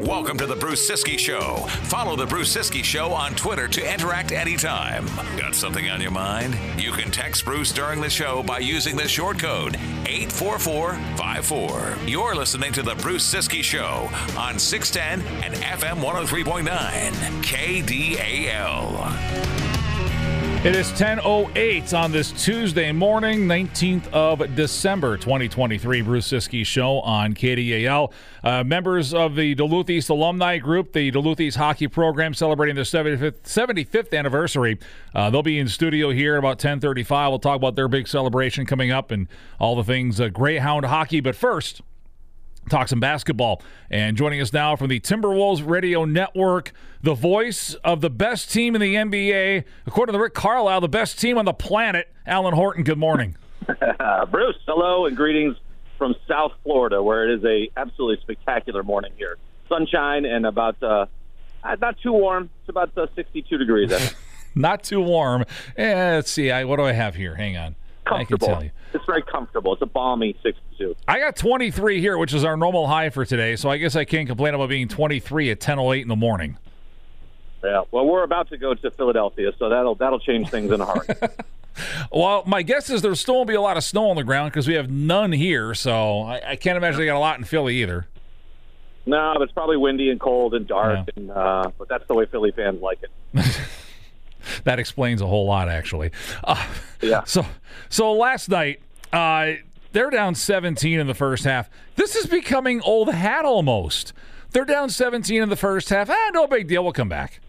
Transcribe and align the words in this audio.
Welcome 0.00 0.38
to 0.38 0.46
the 0.46 0.56
Bruce 0.58 0.90
Ciskie 0.90 1.18
Show. 1.18 1.56
Follow 1.84 2.16
the 2.16 2.24
Bruce 2.26 2.56
Ciskie 2.56 2.82
Show 2.82 3.12
on 3.12 3.34
Twitter 3.34 3.68
to 3.68 3.92
interact 3.92 4.32
anytime. 4.32 5.04
Got 5.36 5.54
something 5.54 5.90
on 5.90 6.00
your 6.00 6.10
mind? 6.10 6.56
You 6.80 6.92
can 6.92 7.10
text 7.10 7.44
Bruce 7.44 7.70
during 7.72 8.00
the 8.00 8.08
show 8.08 8.42
by 8.42 8.60
using 8.60 8.96
the 8.96 9.06
short 9.06 9.38
code 9.38 9.76
84454. 10.06 11.98
You're 12.06 12.34
listening 12.34 12.72
to 12.72 12.82
the 12.82 12.94
Bruce 12.96 13.30
Ciskie 13.32 13.62
Show 13.62 14.08
on 14.38 14.58
610 14.58 15.20
and 15.44 15.54
FM 15.54 16.00
103.9 16.00 17.12
KDAL. 17.42 19.53
It 20.64 20.74
is 20.74 20.90
10.08 20.92 21.92
on 21.92 22.10
this 22.10 22.32
Tuesday 22.42 22.90
morning, 22.90 23.40
19th 23.40 24.10
of 24.14 24.56
December, 24.56 25.18
2023. 25.18 26.00
Bruce 26.00 26.32
Ciskie 26.32 26.64
Show 26.64 27.00
on 27.00 27.34
KDAL. 27.34 28.10
Uh, 28.42 28.64
members 28.64 29.12
of 29.12 29.36
the 29.36 29.54
Duluth 29.54 29.90
East 29.90 30.08
Alumni 30.08 30.56
Group, 30.56 30.94
the 30.94 31.10
Duluth 31.10 31.38
East 31.38 31.58
Hockey 31.58 31.86
Program, 31.86 32.32
celebrating 32.32 32.76
their 32.76 32.84
75th, 32.84 33.42
75th 33.42 34.18
anniversary. 34.18 34.78
Uh, 35.14 35.28
they'll 35.28 35.42
be 35.42 35.58
in 35.58 35.68
studio 35.68 36.08
here 36.12 36.38
about 36.38 36.58
10.35. 36.58 37.28
We'll 37.28 37.38
talk 37.38 37.56
about 37.56 37.76
their 37.76 37.86
big 37.86 38.08
celebration 38.08 38.64
coming 38.64 38.90
up 38.90 39.10
and 39.10 39.28
all 39.60 39.76
the 39.76 39.84
things 39.84 40.18
uh, 40.18 40.28
Greyhound 40.28 40.86
hockey. 40.86 41.20
But 41.20 41.36
first, 41.36 41.82
talk 42.68 42.88
some 42.88 43.00
basketball. 43.00 43.62
And 43.90 44.16
joining 44.16 44.40
us 44.40 44.52
now 44.52 44.76
from 44.76 44.88
the 44.88 45.00
Timberwolves 45.00 45.66
Radio 45.66 46.04
Network, 46.04 46.72
the 47.02 47.14
voice 47.14 47.74
of 47.84 48.00
the 48.00 48.10
best 48.10 48.50
team 48.50 48.74
in 48.74 48.80
the 48.80 48.94
NBA, 48.94 49.64
according 49.86 50.14
to 50.14 50.18
Rick 50.18 50.34
Carlisle, 50.34 50.80
the 50.80 50.88
best 50.88 51.18
team 51.18 51.38
on 51.38 51.44
the 51.44 51.52
planet, 51.52 52.08
Alan 52.26 52.54
Horton. 52.54 52.84
Good 52.84 52.98
morning. 52.98 53.36
Bruce, 54.30 54.56
hello 54.66 55.06
and 55.06 55.16
greetings 55.16 55.56
from 55.98 56.14
South 56.28 56.52
Florida, 56.62 57.02
where 57.02 57.28
it 57.28 57.38
is 57.38 57.44
a 57.44 57.70
absolutely 57.78 58.20
spectacular 58.22 58.82
morning 58.82 59.12
here. 59.16 59.38
Sunshine 59.68 60.24
and 60.24 60.44
about 60.44 60.82
uh, 60.82 61.06
not 61.80 61.98
too 62.02 62.12
warm. 62.12 62.50
It's 62.60 62.68
about 62.68 62.96
uh, 62.96 63.06
62 63.14 63.56
degrees. 63.56 64.14
not 64.54 64.82
too 64.82 65.00
warm. 65.00 65.44
Eh, 65.76 66.14
let's 66.16 66.30
see. 66.30 66.50
I, 66.50 66.64
what 66.64 66.76
do 66.76 66.84
I 66.84 66.92
have 66.92 67.14
here? 67.14 67.36
Hang 67.36 67.56
on. 67.56 67.76
Comfortable. 68.04 68.46
I 68.46 68.48
can 68.48 68.54
tell 68.56 68.64
you. 68.64 68.70
It's 68.92 69.04
very 69.06 69.22
comfortable. 69.22 69.72
It's 69.72 69.82
a 69.82 69.86
balmy 69.86 70.36
62. 70.42 70.94
I 71.08 71.18
got 71.18 71.36
23 71.36 72.00
here, 72.00 72.18
which 72.18 72.34
is 72.34 72.44
our 72.44 72.56
normal 72.56 72.86
high 72.86 73.10
for 73.10 73.24
today, 73.24 73.56
so 73.56 73.70
I 73.70 73.78
guess 73.78 73.96
I 73.96 74.04
can't 74.04 74.28
complain 74.28 74.54
about 74.54 74.68
being 74.68 74.88
23 74.88 75.50
at 75.50 75.60
10:08 75.60 76.02
in 76.02 76.08
the 76.08 76.16
morning. 76.16 76.58
Yeah. 77.62 77.82
Well, 77.90 78.06
we're 78.06 78.22
about 78.22 78.50
to 78.50 78.58
go 78.58 78.74
to 78.74 78.90
Philadelphia, 78.90 79.52
so 79.58 79.70
that'll 79.70 79.94
that'll 79.94 80.20
change 80.20 80.50
things 80.50 80.70
in 80.70 80.80
a 80.80 80.86
hurry. 80.86 81.08
well, 82.12 82.42
my 82.46 82.62
guess 82.62 82.90
is 82.90 83.00
there 83.00 83.14
still 83.14 83.36
won't 83.36 83.48
be 83.48 83.54
a 83.54 83.60
lot 83.60 83.76
of 83.76 83.84
snow 83.84 84.10
on 84.10 84.16
the 84.16 84.24
ground 84.24 84.52
because 84.52 84.68
we 84.68 84.74
have 84.74 84.90
none 84.90 85.32
here, 85.32 85.74
so 85.74 86.20
I, 86.20 86.50
I, 86.50 86.56
can't 86.56 86.76
imagine 86.76 87.00
they 87.00 87.06
got 87.06 87.16
a 87.16 87.18
lot 87.18 87.38
in 87.38 87.44
Philly 87.44 87.82
either. 87.82 88.06
No, 89.06 89.34
it's 89.40 89.52
probably 89.52 89.76
windy 89.76 90.10
and 90.10 90.20
cold 90.20 90.54
and 90.54 90.66
dark, 90.66 91.08
yeah. 91.08 91.12
and 91.16 91.30
uh, 91.30 91.70
but 91.78 91.88
that's 91.88 92.06
the 92.06 92.14
way 92.14 92.26
Philly 92.26 92.52
fans 92.52 92.80
like 92.80 93.00
it. 93.02 93.10
that 94.64 94.78
explains 94.78 95.20
a 95.20 95.26
whole 95.26 95.46
lot, 95.46 95.68
actually. 95.68 96.10
Uh, 96.42 96.64
yeah. 97.00 97.22
So, 97.26 97.44
so 97.88 98.12
last 98.12 98.48
night, 98.48 98.80
uh, 99.12 99.52
they're 99.92 100.10
down 100.10 100.34
17 100.34 100.98
in 100.98 101.06
the 101.06 101.14
first 101.14 101.44
half. 101.44 101.68
This 101.96 102.16
is 102.16 102.26
becoming 102.26 102.80
old 102.82 103.12
hat 103.12 103.44
almost. 103.44 104.12
They're 104.50 104.64
down 104.64 104.90
17 104.90 105.42
in 105.42 105.48
the 105.48 105.56
first 105.56 105.88
half. 105.88 106.08
Ah, 106.10 106.30
no 106.32 106.46
big 106.46 106.68
deal. 106.68 106.82
We'll 106.82 106.92
come 106.92 107.08
back. 107.08 107.40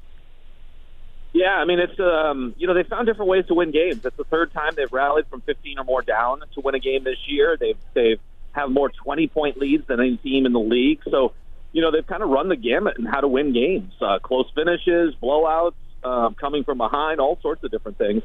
Yeah, 1.35 1.53
I 1.53 1.65
mean 1.65 1.79
it's 1.79 1.99
um, 1.99 2.55
you 2.57 2.65
know 2.65 2.73
they 2.73 2.83
found 2.83 3.07
different 3.07 3.29
ways 3.29 3.45
to 3.47 3.53
win 3.55 3.71
games. 3.71 4.05
It's 4.05 4.15
the 4.15 4.23
third 4.23 4.53
time 4.53 4.71
they've 4.77 4.91
rallied 4.91 5.27
from 5.27 5.41
15 5.41 5.79
or 5.79 5.83
more 5.83 6.01
down 6.01 6.39
to 6.53 6.61
win 6.61 6.75
a 6.75 6.79
game 6.79 7.03
this 7.03 7.17
year. 7.27 7.57
They've 7.59 7.77
they've 7.93 8.21
have 8.53 8.69
more 8.69 8.89
20 8.89 9.27
point 9.27 9.57
leads 9.57 9.85
than 9.87 9.99
any 9.99 10.15
team 10.15 10.45
in 10.45 10.53
the 10.53 10.61
league. 10.61 11.01
So 11.11 11.33
you 11.73 11.81
know 11.81 11.91
they've 11.91 12.07
kind 12.07 12.23
of 12.23 12.29
run 12.29 12.47
the 12.47 12.55
gamut 12.55 12.97
in 12.97 13.05
how 13.05 13.19
to 13.19 13.27
win 13.27 13.51
games, 13.51 13.91
uh, 13.99 14.19
close 14.19 14.49
finishes, 14.55 15.13
blowouts, 15.21 15.73
um, 16.05 16.35
coming 16.35 16.63
from 16.63 16.77
behind, 16.77 17.19
all 17.19 17.39
sorts 17.41 17.63
of 17.63 17.71
different 17.71 17.97
things. 17.97 18.21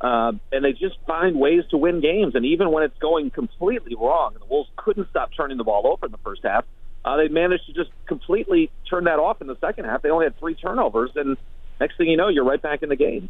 Uh, 0.00 0.32
and 0.50 0.64
they 0.64 0.72
just 0.72 0.96
find 1.06 1.38
ways 1.38 1.62
to 1.70 1.76
win 1.76 2.00
games. 2.00 2.34
And 2.34 2.44
even 2.44 2.72
when 2.72 2.82
it's 2.82 2.98
going 2.98 3.30
completely 3.30 3.94
wrong, 3.94 4.32
and 4.32 4.42
the 4.42 4.46
Wolves 4.46 4.70
couldn't 4.76 5.08
stop 5.10 5.30
turning 5.36 5.58
the 5.58 5.64
ball 5.64 5.86
over 5.86 6.06
in 6.06 6.12
the 6.12 6.18
first 6.18 6.42
half, 6.42 6.64
uh, 7.04 7.16
they 7.16 7.28
managed 7.28 7.66
to 7.66 7.72
just 7.72 7.90
completely 8.06 8.70
turn 8.88 9.04
that 9.04 9.18
off 9.18 9.40
in 9.40 9.46
the 9.46 9.56
second 9.60 9.84
half. 9.84 10.02
They 10.02 10.10
only 10.10 10.26
had 10.26 10.38
three 10.38 10.54
turnovers, 10.54 11.10
and 11.14 11.36
next 11.78 11.96
thing 11.96 12.08
you 12.08 12.16
know, 12.16 12.28
you're 12.28 12.44
right 12.44 12.60
back 12.60 12.82
in 12.82 12.88
the 12.88 12.96
game. 12.96 13.28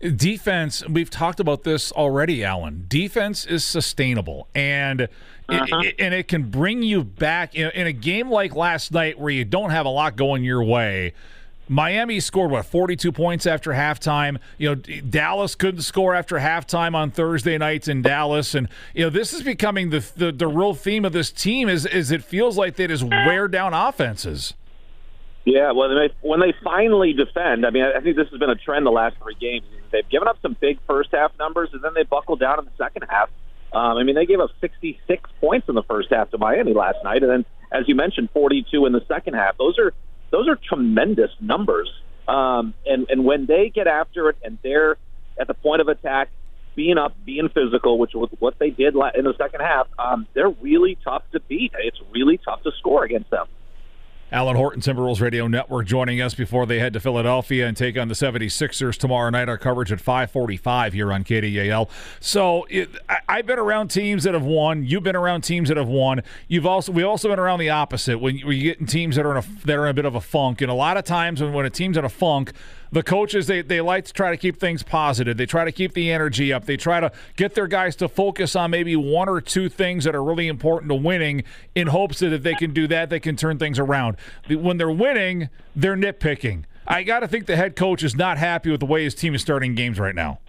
Defense, 0.00 0.86
we've 0.88 1.10
talked 1.10 1.38
about 1.38 1.62
this 1.62 1.92
already, 1.92 2.44
Alan. 2.44 2.86
Defense 2.88 3.44
is 3.44 3.64
sustainable, 3.64 4.48
and 4.54 5.02
uh-huh. 5.48 5.80
it, 5.84 5.96
and 5.98 6.14
it 6.14 6.26
can 6.26 6.50
bring 6.50 6.82
you 6.82 7.04
back 7.04 7.54
in, 7.54 7.70
in 7.70 7.86
a 7.86 7.92
game 7.92 8.30
like 8.30 8.54
last 8.54 8.92
night 8.92 9.18
where 9.18 9.30
you 9.30 9.44
don't 9.44 9.70
have 9.70 9.86
a 9.86 9.90
lot 9.90 10.16
going 10.16 10.42
your 10.42 10.62
way 10.62 11.12
Miami 11.68 12.20
scored 12.20 12.50
what 12.50 12.66
42 12.66 13.12
points 13.12 13.46
after 13.46 13.70
halftime. 13.70 14.38
You 14.58 14.70
know, 14.70 14.74
Dallas 14.74 15.54
couldn't 15.54 15.82
score 15.82 16.14
after 16.14 16.36
halftime 16.36 16.94
on 16.94 17.10
Thursday 17.10 17.56
nights 17.56 17.88
in 17.88 18.02
Dallas, 18.02 18.54
and 18.54 18.68
you 18.94 19.04
know 19.04 19.10
this 19.10 19.32
is 19.32 19.42
becoming 19.42 19.90
the 19.90 20.04
the, 20.16 20.32
the 20.32 20.48
real 20.48 20.74
theme 20.74 21.04
of 21.04 21.12
this 21.12 21.30
team. 21.30 21.68
Is 21.68 21.86
is 21.86 22.10
it 22.10 22.24
feels 22.24 22.58
like 22.58 22.76
they 22.76 22.86
just 22.86 23.04
wear 23.04 23.48
down 23.48 23.74
offenses. 23.74 24.54
Yeah, 25.44 25.72
well, 25.72 25.88
they, 25.88 26.14
when 26.20 26.38
they 26.38 26.54
finally 26.62 27.12
defend, 27.12 27.66
I 27.66 27.70
mean, 27.70 27.82
I 27.82 28.00
think 28.00 28.16
this 28.16 28.28
has 28.28 28.38
been 28.38 28.50
a 28.50 28.54
trend 28.54 28.86
the 28.86 28.90
last 28.90 29.16
three 29.20 29.34
games. 29.40 29.66
They've 29.90 30.08
given 30.08 30.28
up 30.28 30.38
some 30.40 30.56
big 30.60 30.78
first 30.86 31.10
half 31.12 31.32
numbers, 31.38 31.70
and 31.72 31.82
then 31.82 31.94
they 31.94 32.04
buckle 32.04 32.36
down 32.36 32.60
in 32.60 32.64
the 32.64 32.70
second 32.78 33.06
half. 33.08 33.28
Um, 33.72 33.96
I 33.96 34.04
mean, 34.04 34.14
they 34.14 34.26
gave 34.26 34.38
up 34.38 34.50
66 34.60 35.30
points 35.40 35.68
in 35.68 35.74
the 35.74 35.82
first 35.82 36.10
half 36.10 36.30
to 36.30 36.38
Miami 36.38 36.74
last 36.74 36.98
night, 37.02 37.22
and 37.22 37.30
then, 37.30 37.44
as 37.72 37.88
you 37.88 37.96
mentioned, 37.96 38.28
42 38.32 38.86
in 38.86 38.92
the 38.92 39.04
second 39.08 39.34
half. 39.34 39.58
Those 39.58 39.78
are 39.78 39.92
those 40.32 40.48
are 40.48 40.56
tremendous 40.56 41.30
numbers. 41.40 41.88
Um, 42.26 42.74
and 42.86 43.06
and 43.08 43.24
when 43.24 43.46
they 43.46 43.70
get 43.72 43.86
after 43.86 44.30
it 44.30 44.36
and 44.42 44.58
they're 44.62 44.96
at 45.38 45.46
the 45.46 45.54
point 45.54 45.80
of 45.80 45.88
attack, 45.88 46.30
being 46.74 46.98
up, 46.98 47.14
being 47.24 47.48
physical, 47.48 47.98
which 47.98 48.12
was 48.14 48.30
what 48.38 48.58
they 48.58 48.70
did 48.70 48.94
in 48.94 49.24
the 49.24 49.34
second 49.38 49.60
half, 49.60 49.86
um, 49.98 50.26
they're 50.34 50.50
really 50.50 50.98
tough 51.04 51.22
to 51.32 51.40
beat. 51.40 51.72
It's 51.78 52.00
really 52.12 52.38
tough 52.38 52.62
to 52.64 52.70
score 52.78 53.04
against 53.04 53.30
them. 53.30 53.46
Alan 54.32 54.56
Horton, 54.56 54.80
Timberwolves 54.80 55.20
Radio 55.20 55.46
Network, 55.46 55.86
joining 55.86 56.22
us 56.22 56.32
before 56.32 56.64
they 56.64 56.78
head 56.78 56.94
to 56.94 57.00
Philadelphia 57.00 57.66
and 57.66 57.76
take 57.76 57.98
on 57.98 58.08
the 58.08 58.14
76ers 58.14 58.96
tomorrow 58.96 59.28
night. 59.28 59.46
Our 59.46 59.58
coverage 59.58 59.92
at 59.92 60.00
545 60.00 60.94
here 60.94 61.12
on 61.12 61.22
KDAL. 61.22 61.90
So 62.18 62.64
it, 62.70 62.88
I, 63.10 63.36
have 63.36 63.46
been 63.46 63.58
around 63.58 63.88
teams 63.88 64.24
that 64.24 64.32
have 64.32 64.42
won. 64.42 64.84
You've 64.86 65.02
been 65.02 65.16
around 65.16 65.42
teams 65.42 65.68
that 65.68 65.76
have 65.76 65.88
won. 65.88 66.22
You've 66.48 66.64
also 66.64 66.92
we've 66.92 67.04
also 67.04 67.28
been 67.28 67.38
around 67.38 67.58
the 67.58 67.68
opposite 67.68 68.20
when, 68.20 68.38
when 68.38 68.56
you 68.56 68.62
get 68.62 68.80
in 68.80 68.86
teams 68.86 69.16
that 69.16 69.26
are 69.26 69.36
in 69.36 69.44
a, 69.44 69.66
that 69.66 69.76
are 69.76 69.84
in 69.84 69.90
a 69.90 69.94
bit 69.94 70.06
of 70.06 70.14
a 70.14 70.20
funk. 70.22 70.62
And 70.62 70.70
a 70.70 70.74
lot 70.74 70.96
of 70.96 71.04
times 71.04 71.42
when, 71.42 71.52
when 71.52 71.66
a 71.66 71.70
team's 71.70 71.98
in 71.98 72.04
a 72.06 72.08
funk, 72.08 72.52
the 72.92 73.02
coaches 73.02 73.46
they, 73.46 73.62
they 73.62 73.80
like 73.80 74.04
to 74.04 74.12
try 74.12 74.30
to 74.30 74.36
keep 74.36 74.60
things 74.60 74.82
positive. 74.82 75.36
They 75.36 75.46
try 75.46 75.64
to 75.64 75.72
keep 75.72 75.94
the 75.94 76.12
energy 76.12 76.52
up. 76.52 76.66
They 76.66 76.76
try 76.76 77.00
to 77.00 77.10
get 77.36 77.54
their 77.54 77.66
guys 77.66 77.96
to 77.96 78.08
focus 78.08 78.54
on 78.54 78.70
maybe 78.70 78.94
one 78.94 79.28
or 79.28 79.40
two 79.40 79.68
things 79.68 80.04
that 80.04 80.14
are 80.14 80.22
really 80.22 80.46
important 80.46 80.90
to 80.90 80.94
winning 80.94 81.44
in 81.74 81.88
hopes 81.88 82.20
that 82.20 82.32
if 82.32 82.42
they 82.42 82.54
can 82.54 82.72
do 82.72 82.86
that 82.88 83.10
they 83.10 83.20
can 83.20 83.34
turn 83.34 83.58
things 83.58 83.78
around. 83.78 84.16
When 84.48 84.76
they're 84.76 84.90
winning 84.90 85.48
they're 85.74 85.96
nitpicking. 85.96 86.64
I 86.86 87.02
got 87.04 87.20
to 87.20 87.28
think 87.28 87.46
the 87.46 87.56
head 87.56 87.76
coach 87.76 88.02
is 88.02 88.14
not 88.14 88.38
happy 88.38 88.70
with 88.70 88.80
the 88.80 88.86
way 88.86 89.04
his 89.04 89.14
team 89.14 89.34
is 89.34 89.40
starting 89.40 89.74
games 89.74 89.98
right 89.98 90.14
now. 90.14 90.40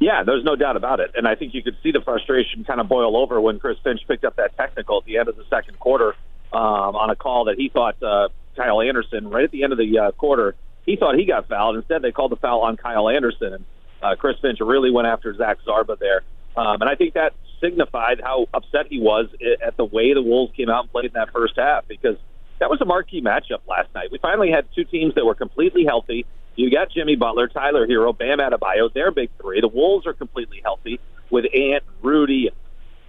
Yeah, 0.00 0.22
there's 0.24 0.44
no 0.44 0.56
doubt 0.56 0.76
about 0.76 1.00
it. 1.00 1.12
And 1.16 1.26
I 1.26 1.34
think 1.34 1.54
you 1.54 1.62
could 1.62 1.76
see 1.82 1.90
the 1.90 2.00
frustration 2.00 2.64
kind 2.64 2.80
of 2.80 2.88
boil 2.88 3.16
over 3.16 3.40
when 3.40 3.58
Chris 3.58 3.78
Finch 3.82 4.00
picked 4.06 4.24
up 4.24 4.36
that 4.36 4.56
technical 4.56 4.98
at 4.98 5.04
the 5.04 5.18
end 5.18 5.28
of 5.28 5.36
the 5.36 5.44
second 5.50 5.78
quarter 5.78 6.14
um, 6.52 6.96
on 6.96 7.10
a 7.10 7.16
call 7.16 7.46
that 7.46 7.56
he 7.56 7.68
thought 7.68 8.00
uh, 8.02 8.28
Kyle 8.56 8.80
Anderson, 8.80 9.28
right 9.28 9.44
at 9.44 9.50
the 9.50 9.64
end 9.64 9.72
of 9.72 9.78
the 9.78 9.98
uh, 9.98 10.10
quarter, 10.12 10.54
he 10.88 10.96
thought 10.96 11.16
he 11.16 11.26
got 11.26 11.48
fouled. 11.48 11.76
Instead, 11.76 12.00
they 12.00 12.12
called 12.12 12.32
the 12.32 12.36
foul 12.36 12.62
on 12.62 12.76
Kyle 12.76 13.10
Anderson, 13.10 13.52
and 13.52 13.64
uh, 14.02 14.16
Chris 14.16 14.36
Finch 14.40 14.58
really 14.60 14.90
went 14.90 15.06
after 15.06 15.34
Zach 15.36 15.58
Zarba 15.66 15.98
there. 15.98 16.22
Um, 16.56 16.80
and 16.80 16.88
I 16.88 16.94
think 16.94 17.14
that 17.14 17.34
signified 17.60 18.20
how 18.24 18.46
upset 18.54 18.86
he 18.88 18.98
was 18.98 19.26
at 19.64 19.76
the 19.76 19.84
way 19.84 20.14
the 20.14 20.22
Wolves 20.22 20.54
came 20.56 20.70
out 20.70 20.84
and 20.84 20.92
played 20.92 21.06
in 21.06 21.12
that 21.14 21.30
first 21.32 21.54
half 21.56 21.86
because 21.86 22.16
that 22.58 22.70
was 22.70 22.80
a 22.80 22.86
marquee 22.86 23.20
matchup 23.20 23.60
last 23.68 23.94
night. 23.94 24.10
We 24.10 24.18
finally 24.18 24.50
had 24.50 24.66
two 24.74 24.84
teams 24.84 25.14
that 25.14 25.26
were 25.26 25.34
completely 25.34 25.84
healthy. 25.84 26.24
You 26.56 26.70
got 26.70 26.90
Jimmy 26.90 27.16
Butler, 27.16 27.48
Tyler 27.48 27.86
Herro, 27.86 28.16
Bam 28.16 28.38
Adebayo. 28.38 28.92
They're 28.92 29.12
big 29.12 29.30
three. 29.40 29.60
The 29.60 29.68
Wolves 29.68 30.06
are 30.06 30.14
completely 30.14 30.60
healthy 30.64 31.00
with 31.30 31.44
Ant, 31.54 31.84
Rudy, 32.02 32.50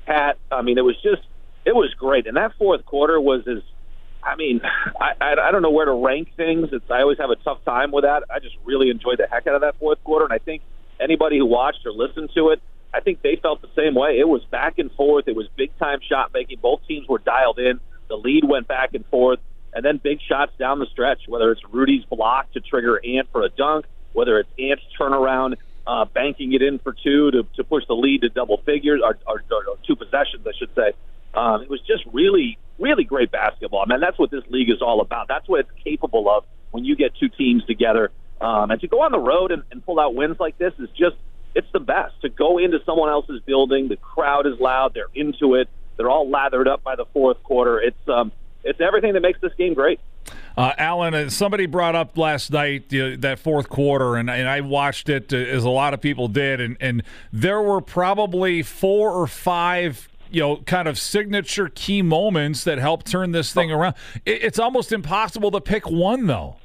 Pat. 0.06 0.38
I 0.52 0.62
mean, 0.62 0.78
it 0.78 0.84
was 0.84 0.96
just 1.02 1.22
it 1.66 1.76
was 1.76 1.94
great. 1.98 2.28
And 2.28 2.36
that 2.36 2.52
fourth 2.58 2.86
quarter 2.86 3.20
was 3.22 3.48
as 3.48 3.64
I 4.24 4.36
mean, 4.36 4.62
I, 5.00 5.12
I 5.22 5.36
I 5.48 5.52
don't 5.52 5.62
know 5.62 5.72
where 5.72 5.86
to 5.86 5.94
rank 5.94 6.30
things. 6.36 6.70
It's 6.72 6.90
I 6.90 7.02
always 7.02 7.18
have 7.20 7.30
a 7.30 7.36
tough 7.38 7.64
time 7.66 7.92
with 7.92 8.04
that. 8.04 8.24
I 8.30 8.40
just 8.40 8.56
really 8.66 8.90
enjoyed 8.90 9.18
the 9.18 9.28
heck 9.32 9.48
out 9.48 9.56
of 9.56 9.62
that 9.62 9.78
fourth 9.80 10.04
quarter, 10.04 10.26
and 10.26 10.34
I 10.34 10.40
think 10.40 10.62
anybody 11.00 11.38
who 11.38 11.46
watched 11.46 11.86
or 11.86 11.92
listened 11.92 12.30
to 12.36 12.50
it, 12.50 12.62
I 12.94 13.00
think 13.00 13.22
they 13.22 13.38
felt 13.42 13.62
the 13.62 13.70
same 13.76 13.96
way. 13.96 14.20
It 14.20 14.28
was 14.28 14.44
back 14.46 14.78
and 14.78 14.92
forth. 14.92 15.28
It 15.28 15.36
was 15.36 15.48
big 15.56 15.78
time 15.80 16.00
shot 16.08 16.32
making. 16.34 16.60
Both 16.62 16.82
teams 16.88 17.08
were 17.08 17.20
dialed 17.20 17.60
in. 17.60 17.80
The 18.10 18.16
lead 18.18 18.44
went 18.44 18.68
back 18.68 18.94
and 18.94 19.06
forth, 19.06 19.40
and 19.74 19.86
then 19.86 19.98
big 20.04 20.20
shots 20.28 20.52
down 20.60 20.80
the 20.80 20.88
stretch. 20.88 21.22
Whether 21.28 21.52
it's 21.52 21.62
Rudy's 21.72 22.04
block 22.06 22.52
to 22.54 22.60
trigger 22.60 23.00
Ant 23.06 23.30
for 23.32 23.44
a 23.44 23.50
dunk, 23.50 23.86
whether 24.14 24.40
it's 24.40 24.50
Ant's 24.60 24.84
turnaround 25.00 25.56
uh, 25.88 26.06
banking 26.06 26.54
it 26.54 26.62
in 26.62 26.80
for 26.80 26.94
two 26.94 27.32
to, 27.32 27.44
to 27.56 27.64
push 27.64 27.84
the 27.88 27.96
lead 27.96 28.22
to 28.22 28.30
double 28.30 28.58
figures, 28.66 29.02
or, 29.04 29.18
or, 29.26 29.42
or 29.52 29.78
two 29.88 29.96
possessions, 29.96 30.46
I 30.46 30.52
should 30.58 30.74
say. 30.76 30.94
Um, 31.34 31.62
it 31.62 31.70
was 31.70 31.82
just 31.82 32.04
really, 32.12 32.58
really 32.80 33.04
great 33.04 33.32
basketball. 33.32 33.84
I 33.86 33.90
mean, 33.90 34.00
that's 34.00 34.18
what 34.18 34.32
this 34.32 34.44
league 34.50 34.70
is 34.70 34.82
all 34.82 35.02
about. 35.02 35.28
That's 35.28 35.48
what 35.48 35.62
it's 35.62 35.72
capable 35.84 36.30
of 36.30 36.46
when 36.72 36.86
you 36.86 36.96
get 36.96 37.16
two 37.20 37.30
teams 37.30 37.66
together. 37.66 38.12
Um, 38.42 38.72
and 38.72 38.80
to 38.82 38.88
go 38.88 39.02
on 39.02 39.12
the 39.12 39.20
road 39.20 39.52
and, 39.52 39.64
and 39.72 39.86
pull 39.86 40.00
out 40.00 40.16
wins 40.16 40.38
like 40.40 40.58
this 40.58 40.74
is 40.80 40.90
just, 40.92 41.18
it's 41.56 41.68
the 41.74 41.80
best. 41.80 42.14
To 42.22 42.30
go 42.30 42.58
into 42.58 42.80
someone 42.86 43.10
else's 43.10 43.42
building, 43.46 43.90
the 43.90 43.98
crowd 43.98 44.48
is 44.48 44.60
loud, 44.60 44.94
they're 44.94 45.08
into 45.14 45.56
it, 45.56 45.68
they're 45.98 46.10
all 46.10 46.30
lathered 46.30 46.68
up 46.68 46.84
by 46.84 46.96
the 46.96 47.06
fourth 47.14 47.42
quarter. 47.44 47.82
It's, 47.82 48.08
um, 48.08 48.32
it's 48.64 48.80
everything 48.80 49.14
that 49.14 49.22
makes 49.22 49.42
this 49.42 49.54
game 49.58 49.74
great. 49.74 50.00
Uh, 50.56 50.74
Alan, 50.78 51.14
uh, 51.14 51.30
somebody 51.30 51.66
brought 51.66 51.96
up 51.96 52.18
last 52.18 52.52
night 52.52 52.94
uh, 52.94 53.16
that 53.20 53.40
fourth 53.40 53.70
quarter, 53.70 54.16
and, 54.16 54.30
and 54.30 54.48
I 54.48 54.62
watched 54.62 55.10
it 55.10 55.34
uh, 55.34 55.38
as 55.38 55.64
a 55.64 55.70
lot 55.70 55.94
of 55.94 56.02
people 56.02 56.28
did, 56.28 56.60
and, 56.60 56.78
and 56.80 57.04
there 57.32 57.62
were 57.62 57.82
probably 57.82 58.62
four 58.62 59.12
or 59.12 59.28
five 59.28 60.10
you 60.32 60.42
know, 60.42 60.58
kind 60.58 60.88
of 60.88 61.00
signature 61.00 61.70
key 61.74 62.02
moments 62.02 62.64
that 62.64 62.78
helped 62.78 63.08
turn 63.08 63.32
this 63.32 63.54
thing 63.54 63.72
around. 63.72 63.96
It, 64.26 64.44
it's 64.44 64.60
almost 64.60 64.92
impossible 64.92 65.52
to 65.52 65.62
pick 65.62 65.90
one, 65.90 66.28
though. 66.28 66.58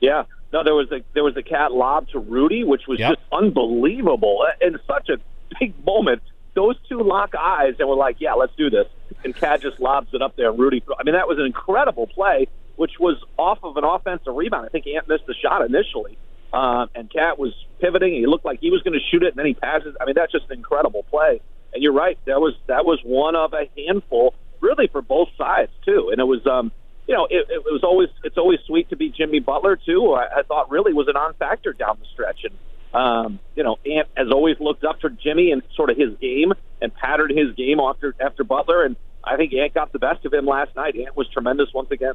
Yeah, 0.00 0.24
no, 0.54 0.62
there 0.62 0.74
was 0.74 0.90
a 0.92 1.02
there 1.14 1.24
was 1.24 1.36
a 1.36 1.42
cat 1.42 1.72
lob 1.72 2.08
to 2.10 2.20
Rudy, 2.20 2.62
which 2.62 2.82
was 2.86 3.00
yep. 3.00 3.16
just 3.16 3.22
unbelievable 3.32 4.46
and 4.60 4.78
such 4.86 5.08
a 5.08 5.16
big 5.58 5.74
moment. 5.84 6.22
Those 6.54 6.76
two 6.88 7.02
lock 7.02 7.34
eyes 7.34 7.74
and 7.80 7.88
we're 7.88 7.96
like, 7.96 8.16
yeah, 8.20 8.34
let's 8.34 8.54
do 8.56 8.70
this. 8.70 8.86
And 9.24 9.34
Cat 9.34 9.62
just 9.62 9.80
lobs 9.80 10.14
it 10.14 10.22
up 10.22 10.36
there. 10.36 10.50
And 10.50 10.58
Rudy, 10.58 10.84
I 10.96 11.02
mean, 11.02 11.14
that 11.14 11.26
was 11.26 11.38
an 11.38 11.46
incredible 11.46 12.06
play, 12.06 12.46
which 12.76 12.92
was 13.00 13.16
off 13.36 13.58
of 13.64 13.76
an 13.76 13.82
offensive 13.82 14.32
rebound. 14.32 14.66
I 14.66 14.68
think 14.68 14.86
Ant 14.86 15.08
missed 15.08 15.26
the 15.26 15.34
shot 15.34 15.62
initially, 15.62 16.16
uh, 16.52 16.86
and 16.94 17.12
Cat 17.12 17.36
was 17.36 17.52
pivoting. 17.80 18.14
He 18.14 18.26
looked 18.26 18.44
like 18.44 18.60
he 18.60 18.70
was 18.70 18.82
going 18.82 18.94
to 18.94 19.04
shoot 19.10 19.24
it, 19.24 19.30
and 19.30 19.36
then 19.36 19.46
he 19.46 19.54
passes. 19.54 19.96
I 20.00 20.04
mean, 20.04 20.14
that's 20.14 20.30
just 20.30 20.44
an 20.50 20.58
incredible 20.58 21.02
play. 21.02 21.40
And 21.74 21.82
you're 21.82 21.92
right, 21.92 22.18
that 22.26 22.40
was 22.40 22.54
that 22.68 22.84
was 22.84 23.00
one 23.04 23.36
of 23.36 23.52
a 23.52 23.68
handful, 23.76 24.34
really, 24.60 24.86
for 24.86 25.02
both 25.02 25.28
sides 25.36 25.72
too. 25.84 26.10
And 26.10 26.20
it 26.20 26.24
was. 26.24 26.46
um 26.46 26.72
you 27.06 27.14
know, 27.14 27.26
it, 27.28 27.46
it 27.50 27.62
was 27.66 27.82
always 27.84 28.08
it's 28.22 28.38
always 28.38 28.60
sweet 28.66 28.88
to 28.88 28.96
be 28.96 29.10
Jimmy 29.10 29.38
Butler 29.38 29.76
too. 29.76 30.14
I, 30.14 30.38
I 30.38 30.42
thought 30.42 30.70
really 30.70 30.94
was 30.94 31.06
a 31.06 31.12
non-factor 31.12 31.74
down 31.74 31.98
the 32.00 32.06
stretch, 32.14 32.44
and 32.44 32.54
um, 32.94 33.38
you 33.54 33.62
know, 33.62 33.76
Ant 33.84 34.08
has 34.16 34.28
always 34.32 34.56
looked 34.58 34.84
up 34.84 35.00
to 35.00 35.10
Jimmy 35.10 35.50
and 35.50 35.62
sort 35.74 35.90
of 35.90 35.98
his 35.98 36.16
game 36.18 36.54
and 36.80 36.94
patterned 36.94 37.36
his 37.36 37.54
game 37.56 37.78
after 37.78 38.14
after 38.18 38.42
Butler, 38.42 38.84
and 38.84 38.96
I 39.22 39.36
think 39.36 39.52
Ant 39.52 39.74
got 39.74 39.92
the 39.92 39.98
best 39.98 40.24
of 40.24 40.32
him 40.32 40.46
last 40.46 40.74
night. 40.76 40.96
Ant 40.96 41.14
was 41.14 41.28
tremendous 41.28 41.68
once 41.74 41.90
again. 41.90 42.14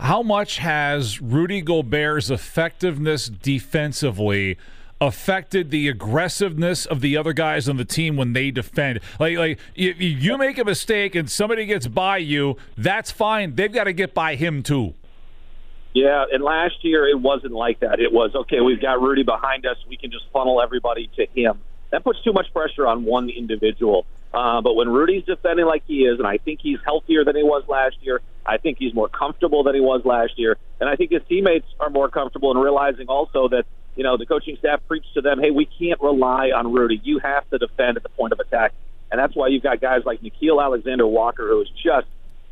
How 0.00 0.20
much 0.24 0.58
has 0.58 1.22
Rudy 1.22 1.60
Gobert's 1.60 2.28
effectiveness 2.28 3.28
defensively 3.28 4.58
affected 5.02 5.70
the 5.70 5.88
aggressiveness 5.88 6.86
of 6.86 7.00
the 7.00 7.16
other 7.16 7.32
guys 7.32 7.68
on 7.68 7.76
the 7.76 7.84
team 7.84 8.16
when 8.16 8.32
they 8.32 8.50
defend? 8.50 9.00
Like, 9.18 9.36
like 9.36 9.58
if 9.74 10.00
you 10.00 10.38
make 10.38 10.58
a 10.58 10.64
mistake 10.64 11.14
and 11.14 11.28
somebody 11.28 11.66
gets 11.66 11.88
by 11.88 12.18
you, 12.18 12.56
that's 12.76 13.10
fine. 13.10 13.56
They've 13.56 13.72
got 13.72 13.84
to 13.84 13.92
get 13.92 14.14
by 14.14 14.36
him 14.36 14.62
too. 14.62 14.94
Yeah, 15.92 16.24
and 16.32 16.42
last 16.42 16.76
year 16.82 17.06
it 17.06 17.20
wasn't 17.20 17.52
like 17.52 17.80
that. 17.80 18.00
It 18.00 18.12
was 18.12 18.34
okay. 18.34 18.60
We've 18.60 18.80
got 18.80 19.02
Rudy 19.02 19.24
behind 19.24 19.66
us. 19.66 19.76
We 19.88 19.96
can 19.96 20.10
just 20.10 20.24
funnel 20.32 20.62
everybody 20.62 21.10
to 21.16 21.26
him. 21.34 21.60
That 21.90 22.04
puts 22.04 22.22
too 22.22 22.32
much 22.32 22.46
pressure 22.54 22.86
on 22.86 23.04
one 23.04 23.28
individual. 23.28 24.06
Uh, 24.32 24.62
but 24.62 24.74
when 24.74 24.88
Rudy's 24.88 25.24
defending 25.24 25.66
like 25.66 25.82
he 25.86 26.04
is, 26.04 26.18
and 26.18 26.26
I 26.26 26.38
think 26.38 26.60
he's 26.62 26.78
healthier 26.84 27.24
than 27.24 27.36
he 27.36 27.42
was 27.42 27.64
last 27.68 27.96
year, 28.00 28.22
I 28.46 28.56
think 28.56 28.78
he's 28.78 28.94
more 28.94 29.08
comfortable 29.08 29.62
than 29.62 29.74
he 29.74 29.82
was 29.82 30.00
last 30.06 30.38
year, 30.38 30.56
and 30.80 30.88
I 30.88 30.96
think 30.96 31.10
his 31.10 31.20
teammates 31.28 31.66
are 31.78 31.90
more 31.90 32.08
comfortable 32.08 32.50
in 32.50 32.56
realizing 32.56 33.08
also 33.08 33.48
that 33.48 33.66
you 33.96 34.04
know 34.04 34.16
the 34.16 34.26
coaching 34.26 34.56
staff 34.58 34.80
preached 34.88 35.14
to 35.14 35.20
them, 35.20 35.40
hey, 35.40 35.50
we 35.50 35.66
can't 35.66 36.00
rely 36.00 36.50
on 36.54 36.72
Rudy. 36.72 37.00
You 37.02 37.18
have 37.18 37.48
to 37.50 37.58
defend 37.58 37.96
at 37.96 38.02
the 38.02 38.08
point 38.10 38.32
of 38.32 38.40
attack, 38.40 38.72
and 39.10 39.18
that's 39.18 39.34
why 39.34 39.48
you've 39.48 39.62
got 39.62 39.80
guys 39.80 40.02
like 40.04 40.20
Nickeil 40.22 40.62
Alexander 40.62 41.06
Walker, 41.06 41.48
who 41.48 41.60
is 41.62 41.68
just 41.82 42.06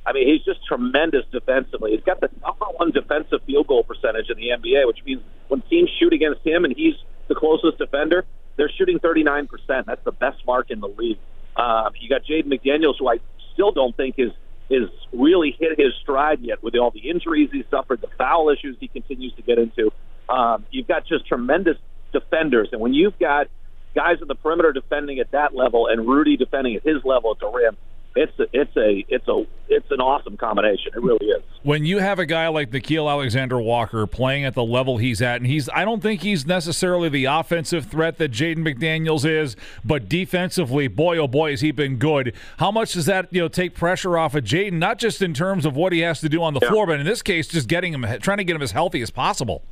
I 0.06 0.12
mean, 0.12 0.26
he's 0.26 0.44
just 0.44 0.64
tremendous 0.66 1.24
defensively. 1.30 1.92
He's 1.92 2.04
got 2.04 2.20
the 2.20 2.30
number 2.42 2.66
one 2.76 2.90
defensive 2.90 3.40
field 3.46 3.66
goal 3.66 3.84
percentage 3.84 4.30
in 4.30 4.36
the 4.36 4.48
NBA, 4.48 4.86
which 4.86 4.98
means 5.04 5.22
when 5.48 5.62
teams 5.62 5.90
shoot 5.98 6.12
against 6.12 6.44
him 6.44 6.64
and 6.64 6.74
he's 6.74 6.94
the 7.28 7.34
closest 7.34 7.78
defender, 7.78 8.24
they're 8.56 8.70
shooting 8.76 8.98
39%. 8.98 9.48
That's 9.86 10.02
the 10.04 10.12
best 10.12 10.44
mark 10.46 10.70
in 10.70 10.80
the 10.80 10.88
league. 10.88 11.18
Uh, 11.56 11.90
you 12.00 12.08
got 12.08 12.22
Jaden 12.24 12.46
McDaniels, 12.46 12.94
who 12.98 13.08
I 13.08 13.18
still 13.52 13.72
don't 13.72 13.96
think 13.96 14.16
is 14.18 14.30
is 14.70 14.88
really 15.12 15.56
hit 15.58 15.78
his 15.80 15.92
stride 16.00 16.38
yet 16.42 16.62
with 16.62 16.76
all 16.76 16.92
the 16.92 17.10
injuries 17.10 17.50
he 17.52 17.64
suffered, 17.72 18.00
the 18.00 18.08
foul 18.16 18.50
issues 18.50 18.76
he 18.78 18.86
continues 18.86 19.34
to 19.34 19.42
get 19.42 19.58
into. 19.58 19.90
Um, 20.30 20.64
you've 20.70 20.86
got 20.86 21.06
just 21.06 21.26
tremendous 21.26 21.76
defenders, 22.12 22.68
and 22.72 22.80
when 22.80 22.94
you've 22.94 23.18
got 23.18 23.48
guys 23.94 24.18
in 24.22 24.28
the 24.28 24.34
perimeter 24.34 24.72
defending 24.72 25.18
at 25.18 25.32
that 25.32 25.54
level 25.54 25.88
and 25.88 26.06
Rudy 26.06 26.36
defending 26.36 26.76
at 26.76 26.82
his 26.84 27.04
level 27.04 27.32
at 27.32 27.40
the 27.40 27.48
rim, 27.48 27.76
it's 28.16 28.38
a, 28.40 28.46
it's 28.52 28.76
a 28.76 29.04
it's 29.08 29.28
a 29.28 29.44
it's 29.68 29.90
an 29.90 30.00
awesome 30.00 30.36
combination. 30.36 30.92
It 30.96 31.02
really 31.02 31.26
is. 31.26 31.42
When 31.62 31.84
you 31.84 31.98
have 31.98 32.18
a 32.18 32.26
guy 32.26 32.48
like 32.48 32.70
Nickeil 32.70 33.08
Alexander 33.08 33.60
Walker 33.60 34.04
playing 34.06 34.44
at 34.44 34.54
the 34.54 34.64
level 34.64 34.96
he's 34.96 35.22
at, 35.22 35.36
and 35.36 35.46
he's 35.46 35.68
I 35.68 35.84
don't 35.84 36.02
think 36.02 36.22
he's 36.22 36.44
necessarily 36.44 37.08
the 37.08 37.26
offensive 37.26 37.86
threat 37.86 38.18
that 38.18 38.32
Jaden 38.32 38.58
McDaniels 38.58 39.24
is, 39.24 39.54
but 39.84 40.08
defensively, 40.08 40.88
boy 40.88 41.18
oh 41.18 41.28
boy, 41.28 41.50
has 41.50 41.60
he 41.60 41.70
been 41.70 41.96
good. 41.98 42.34
How 42.56 42.72
much 42.72 42.94
does 42.94 43.06
that 43.06 43.28
you 43.30 43.42
know 43.42 43.48
take 43.48 43.74
pressure 43.74 44.18
off 44.18 44.34
of 44.34 44.42
Jaden? 44.42 44.74
Not 44.74 44.98
just 44.98 45.22
in 45.22 45.32
terms 45.32 45.64
of 45.64 45.76
what 45.76 45.92
he 45.92 46.00
has 46.00 46.20
to 46.20 46.28
do 46.28 46.42
on 46.42 46.54
the 46.54 46.60
yeah. 46.60 46.70
floor, 46.70 46.86
but 46.86 46.98
in 46.98 47.06
this 47.06 47.22
case, 47.22 47.46
just 47.46 47.68
getting 47.68 47.94
him 47.94 48.04
trying 48.20 48.38
to 48.38 48.44
get 48.44 48.56
him 48.56 48.62
as 48.62 48.72
healthy 48.72 49.02
as 49.02 49.10
possible. 49.10 49.62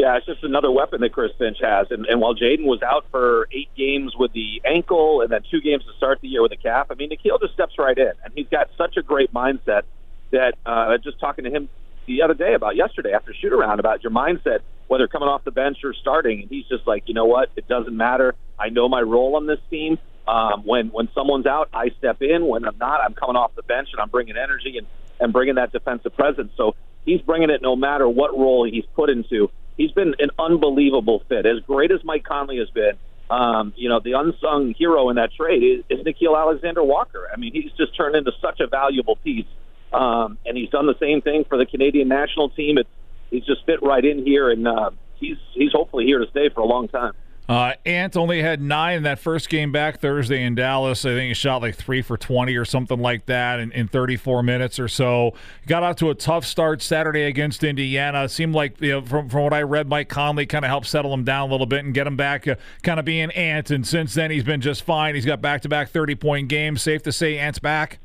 Yeah, 0.00 0.16
it's 0.16 0.24
just 0.24 0.42
another 0.42 0.70
weapon 0.70 1.02
that 1.02 1.12
Chris 1.12 1.30
Finch 1.36 1.58
has. 1.60 1.88
And, 1.90 2.06
and 2.06 2.22
while 2.22 2.34
Jaden 2.34 2.64
was 2.64 2.80
out 2.80 3.04
for 3.10 3.46
eight 3.52 3.68
games 3.76 4.14
with 4.18 4.32
the 4.32 4.62
ankle 4.64 5.20
and 5.20 5.30
then 5.30 5.42
two 5.50 5.60
games 5.60 5.84
to 5.84 5.92
start 5.98 6.22
the 6.22 6.28
year 6.28 6.40
with 6.40 6.52
a 6.52 6.56
calf, 6.56 6.86
I 6.90 6.94
mean, 6.94 7.10
Nickeil 7.10 7.38
just 7.38 7.52
steps 7.52 7.74
right 7.78 7.98
in. 7.98 8.12
And 8.24 8.32
he's 8.34 8.48
got 8.48 8.70
such 8.78 8.96
a 8.96 9.02
great 9.02 9.30
mindset 9.34 9.82
that 10.30 10.54
uh, 10.64 10.96
just 11.04 11.20
talking 11.20 11.44
to 11.44 11.50
him 11.50 11.68
the 12.06 12.22
other 12.22 12.32
day 12.32 12.54
about 12.54 12.76
yesterday 12.76 13.12
after 13.12 13.34
shoot 13.34 13.52
around 13.52 13.78
about 13.78 14.02
your 14.02 14.10
mindset, 14.10 14.60
whether 14.88 15.06
coming 15.06 15.28
off 15.28 15.44
the 15.44 15.50
bench 15.50 15.76
or 15.84 15.92
starting. 15.92 16.40
And 16.40 16.48
he's 16.48 16.64
just 16.66 16.86
like, 16.86 17.02
you 17.04 17.12
know 17.12 17.26
what? 17.26 17.50
It 17.56 17.68
doesn't 17.68 17.94
matter. 17.94 18.34
I 18.58 18.70
know 18.70 18.88
my 18.88 19.02
role 19.02 19.36
on 19.36 19.46
this 19.46 19.60
team. 19.68 19.98
Um, 20.26 20.62
when 20.64 20.88
when 20.92 21.10
someone's 21.14 21.44
out, 21.44 21.68
I 21.74 21.90
step 21.98 22.22
in. 22.22 22.46
When 22.46 22.64
I'm 22.64 22.78
not, 22.78 23.02
I'm 23.02 23.12
coming 23.12 23.36
off 23.36 23.54
the 23.54 23.62
bench 23.62 23.88
and 23.92 24.00
I'm 24.00 24.08
bringing 24.08 24.38
energy 24.38 24.78
and, 24.78 24.86
and 25.18 25.30
bringing 25.30 25.56
that 25.56 25.72
defensive 25.72 26.14
presence. 26.14 26.52
So 26.56 26.74
he's 27.04 27.20
bringing 27.20 27.50
it 27.50 27.60
no 27.60 27.76
matter 27.76 28.08
what 28.08 28.30
role 28.38 28.64
he's 28.64 28.86
put 28.94 29.10
into 29.10 29.50
he's 29.80 29.92
been 29.92 30.14
an 30.18 30.30
unbelievable 30.38 31.22
fit. 31.28 31.46
As 31.46 31.60
great 31.66 31.90
as 31.90 32.00
Mike 32.04 32.24
Conley 32.24 32.58
has 32.58 32.68
been, 32.70 32.92
um, 33.30 33.72
you 33.76 33.88
know, 33.88 34.00
the 34.02 34.12
unsung 34.12 34.74
hero 34.76 35.08
in 35.08 35.16
that 35.16 35.32
trade 35.32 35.62
is, 35.62 35.84
is 35.88 36.04
Nickeil 36.04 36.38
Alexander 36.38 36.82
Walker. 36.84 37.28
I 37.32 37.38
mean, 37.38 37.52
he's 37.52 37.72
just 37.78 37.96
turned 37.96 38.14
into 38.14 38.32
such 38.42 38.60
a 38.60 38.66
valuable 38.66 39.16
piece. 39.16 39.46
Um, 39.92 40.38
and 40.44 40.56
he's 40.56 40.68
done 40.68 40.86
the 40.86 40.98
same 41.00 41.22
thing 41.22 41.44
for 41.48 41.56
the 41.56 41.66
Canadian 41.66 42.08
national 42.08 42.50
team. 42.50 42.76
It's, 42.78 42.88
he's 43.30 43.44
just 43.44 43.64
fit 43.64 43.82
right 43.82 44.04
in 44.04 44.24
here, 44.24 44.50
and 44.50 44.68
uh, 44.68 44.90
he's 45.18 45.36
he's 45.52 45.72
hopefully 45.72 46.04
here 46.04 46.18
to 46.18 46.30
stay 46.30 46.48
for 46.54 46.60
a 46.60 46.66
long 46.66 46.86
time. 46.86 47.12
Uh, 47.50 47.74
Ant 47.84 48.16
only 48.16 48.42
had 48.42 48.62
nine 48.62 48.98
in 48.98 49.02
that 49.02 49.18
first 49.18 49.48
game 49.48 49.72
back 49.72 49.98
Thursday 49.98 50.44
in 50.44 50.54
Dallas. 50.54 51.04
I 51.04 51.08
think 51.14 51.26
he 51.26 51.34
shot 51.34 51.62
like 51.62 51.74
three 51.74 52.00
for 52.00 52.16
20 52.16 52.54
or 52.54 52.64
something 52.64 53.00
like 53.00 53.26
that 53.26 53.58
in, 53.58 53.72
in 53.72 53.88
34 53.88 54.44
minutes 54.44 54.78
or 54.78 54.86
so. 54.86 55.34
Got 55.66 55.82
out 55.82 55.98
to 55.98 56.10
a 56.10 56.14
tough 56.14 56.46
start 56.46 56.80
Saturday 56.80 57.24
against 57.24 57.64
Indiana. 57.64 58.28
Seemed 58.28 58.54
like, 58.54 58.80
you 58.80 58.92
know, 58.92 59.02
from, 59.04 59.28
from 59.28 59.42
what 59.42 59.52
I 59.52 59.62
read, 59.62 59.88
Mike 59.88 60.08
Conley 60.08 60.46
kind 60.46 60.64
of 60.64 60.68
helped 60.68 60.86
settle 60.86 61.12
him 61.12 61.24
down 61.24 61.48
a 61.48 61.50
little 61.50 61.66
bit 61.66 61.84
and 61.84 61.92
get 61.92 62.06
him 62.06 62.16
back 62.16 62.46
uh, 62.46 62.54
kind 62.84 63.00
of 63.00 63.04
being 63.04 63.32
Ant. 63.32 63.72
And 63.72 63.84
since 63.84 64.14
then, 64.14 64.30
he's 64.30 64.44
been 64.44 64.60
just 64.60 64.84
fine. 64.84 65.16
He's 65.16 65.26
got 65.26 65.42
back 65.42 65.62
to 65.62 65.68
back 65.68 65.90
30 65.90 66.14
point 66.14 66.48
games. 66.48 66.82
Safe 66.82 67.02
to 67.02 67.10
say 67.10 67.36
Ant's 67.36 67.58
back? 67.58 67.98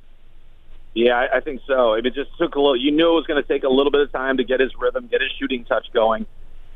Yeah, 0.95 1.19
I, 1.19 1.37
I 1.37 1.39
think 1.41 1.61
so. 1.67 1.93
It 1.93 2.03
just 2.15 2.35
took 2.39 2.55
a 2.55 2.59
little, 2.59 2.75
you 2.75 2.89
knew 2.89 3.11
it 3.11 3.15
was 3.15 3.27
going 3.27 3.43
to 3.43 3.47
take 3.47 3.63
a 3.63 3.69
little 3.69 3.91
bit 3.91 4.01
of 4.01 4.11
time 4.11 4.37
to 4.37 4.43
get 4.43 4.59
his 4.59 4.71
rhythm, 4.75 5.05
get 5.05 5.21
his 5.21 5.29
shooting 5.37 5.65
touch 5.65 5.85
going. 5.93 6.25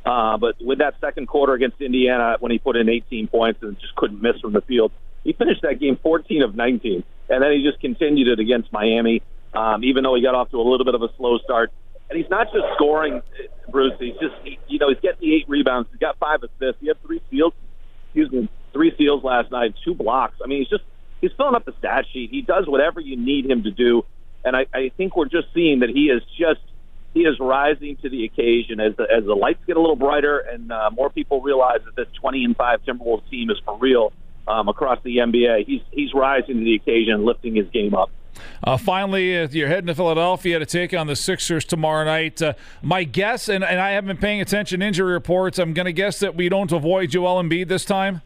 Uh, 0.06 0.38
but 0.38 0.56
with 0.62 0.80
that 0.80 0.96
second 1.02 1.28
quarter 1.28 1.54
against 1.54 1.80
Indiana, 1.82 2.38
when 2.40 2.52
he 2.52 2.58
put 2.58 2.76
in 2.76 2.90
18 2.90 3.28
points 3.28 3.62
and 3.62 3.80
just 3.80 3.96
couldn't 3.96 4.22
miss 4.22 4.40
from 4.40 4.54
the 4.54 4.62
field, 4.62 4.92
he 5.24 5.34
finished 5.34 5.62
that 5.62 5.80
game 5.80 5.98
14 6.02 6.42
of 6.44 6.56
19, 6.56 7.04
and 7.30 7.44
then 7.44 7.52
he 7.52 7.64
just 7.64 7.80
continued 7.82 8.28
it 8.28 8.40
against 8.40 8.72
Miami. 8.72 9.22
Um, 9.54 9.84
even 9.84 10.04
though 10.04 10.16
he 10.16 10.22
got 10.22 10.36
off 10.36 10.52
to 10.52 10.58
a 10.58 10.64
little 10.64 10.86
bit 10.86 10.96
of 10.96 11.02
a 11.02 11.10
slow 11.18 11.40
start, 11.40 11.72
and 12.10 12.18
he's 12.18 12.30
not 12.30 12.52
just 12.52 12.66
scoring, 12.76 13.22
Bruce. 13.70 13.94
He's 14.00 14.14
just 14.14 14.36
he, 14.44 14.60
you 14.68 14.80
know 14.80 14.90
he's 14.90 15.00
getting 15.00 15.22
the 15.22 15.36
eight 15.36 15.50
rebounds. 15.50 15.90
He's 15.92 16.00
got 16.00 16.18
five 16.18 16.42
assists. 16.44 16.82
He 16.82 16.88
had 16.88 17.02
three 17.04 17.22
steals. 17.28 17.54
Excuse 18.08 18.32
me, 18.32 18.50
three 18.74 18.94
steals 18.96 19.24
last 19.24 19.52
night, 19.52 19.76
two 19.84 19.94
blocks. 19.94 20.36
I 20.44 20.48
mean, 20.48 20.60
he's 20.60 20.70
just 20.70 20.84
he's 21.22 21.32
filling 21.38 21.56
up 21.56 21.66
the 21.66 21.74
stat 21.80 22.06
sheet. 22.12 22.30
He 22.32 22.42
does 22.42 22.68
whatever 22.68 23.00
you 23.00 23.18
need 23.18 23.46
him 23.50 23.64
to 23.64 23.72
do, 23.72 24.06
and 24.44 24.56
I, 24.56 24.66
I 24.74 24.92
think 24.98 25.16
we're 25.16 25.26
just 25.26 25.48
seeing 25.54 25.80
that 25.80 25.90
he 25.90 26.06
is 26.06 26.24
just 26.38 26.62
he 27.14 27.22
is 27.22 27.40
rising 27.40 27.98
to 27.98 28.10
the 28.10 28.26
occasion 28.26 28.80
as 28.80 28.96
the, 28.96 29.04
as 29.04 29.26
the 29.26 29.34
lights 29.34 29.60
get 29.66 29.78
a 29.78 29.80
little 29.80 29.96
brighter 29.96 30.40
and 30.40 30.72
uh, 30.72 30.90
more 30.94 31.10
people 31.10 31.42
realize 31.42 31.80
that 31.86 31.96
this 31.96 32.08
20 32.20 32.46
and 32.46 32.58
5 32.58 32.82
Timberwolves 32.86 33.30
team 33.30 33.50
is 33.50 33.58
for 33.66 33.78
real 33.78 34.14
um, 34.48 34.68
across 34.68 35.00
the 35.04 35.18
NBA. 35.18 35.66
He's 35.66 35.82
he's 35.92 36.14
rising 36.14 36.58
to 36.58 36.64
the 36.64 36.76
occasion, 36.76 37.26
lifting 37.26 37.56
his 37.56 37.68
game 37.70 37.94
up. 37.94 38.10
Uh, 38.64 38.78
finally, 38.78 39.38
uh, 39.38 39.48
you're 39.52 39.68
heading 39.68 39.88
to 39.88 39.96
Philadelphia 39.96 40.60
to 40.60 40.66
take 40.66 40.94
on 40.94 41.08
the 41.08 41.16
Sixers 41.16 41.66
tomorrow 41.66 42.06
night. 42.06 42.42
Uh, 42.42 42.54
my 42.82 43.04
guess, 43.04 43.50
and, 43.50 43.64
and 43.64 43.80
I 43.80 43.92
haven't 43.92 44.08
been 44.08 44.18
paying 44.18 44.42
attention 44.42 44.82
injury 44.82 45.12
reports, 45.12 45.60
I'm 45.60 45.74
going 45.74 45.88
to 45.88 45.94
guess 45.94 46.20
that 46.20 46.36
we 46.36 46.48
don't 46.48 46.72
avoid 46.72 47.10
Joel 47.10 47.42
Embiid 47.42 47.68
this 47.68 47.84
time. 47.86 48.22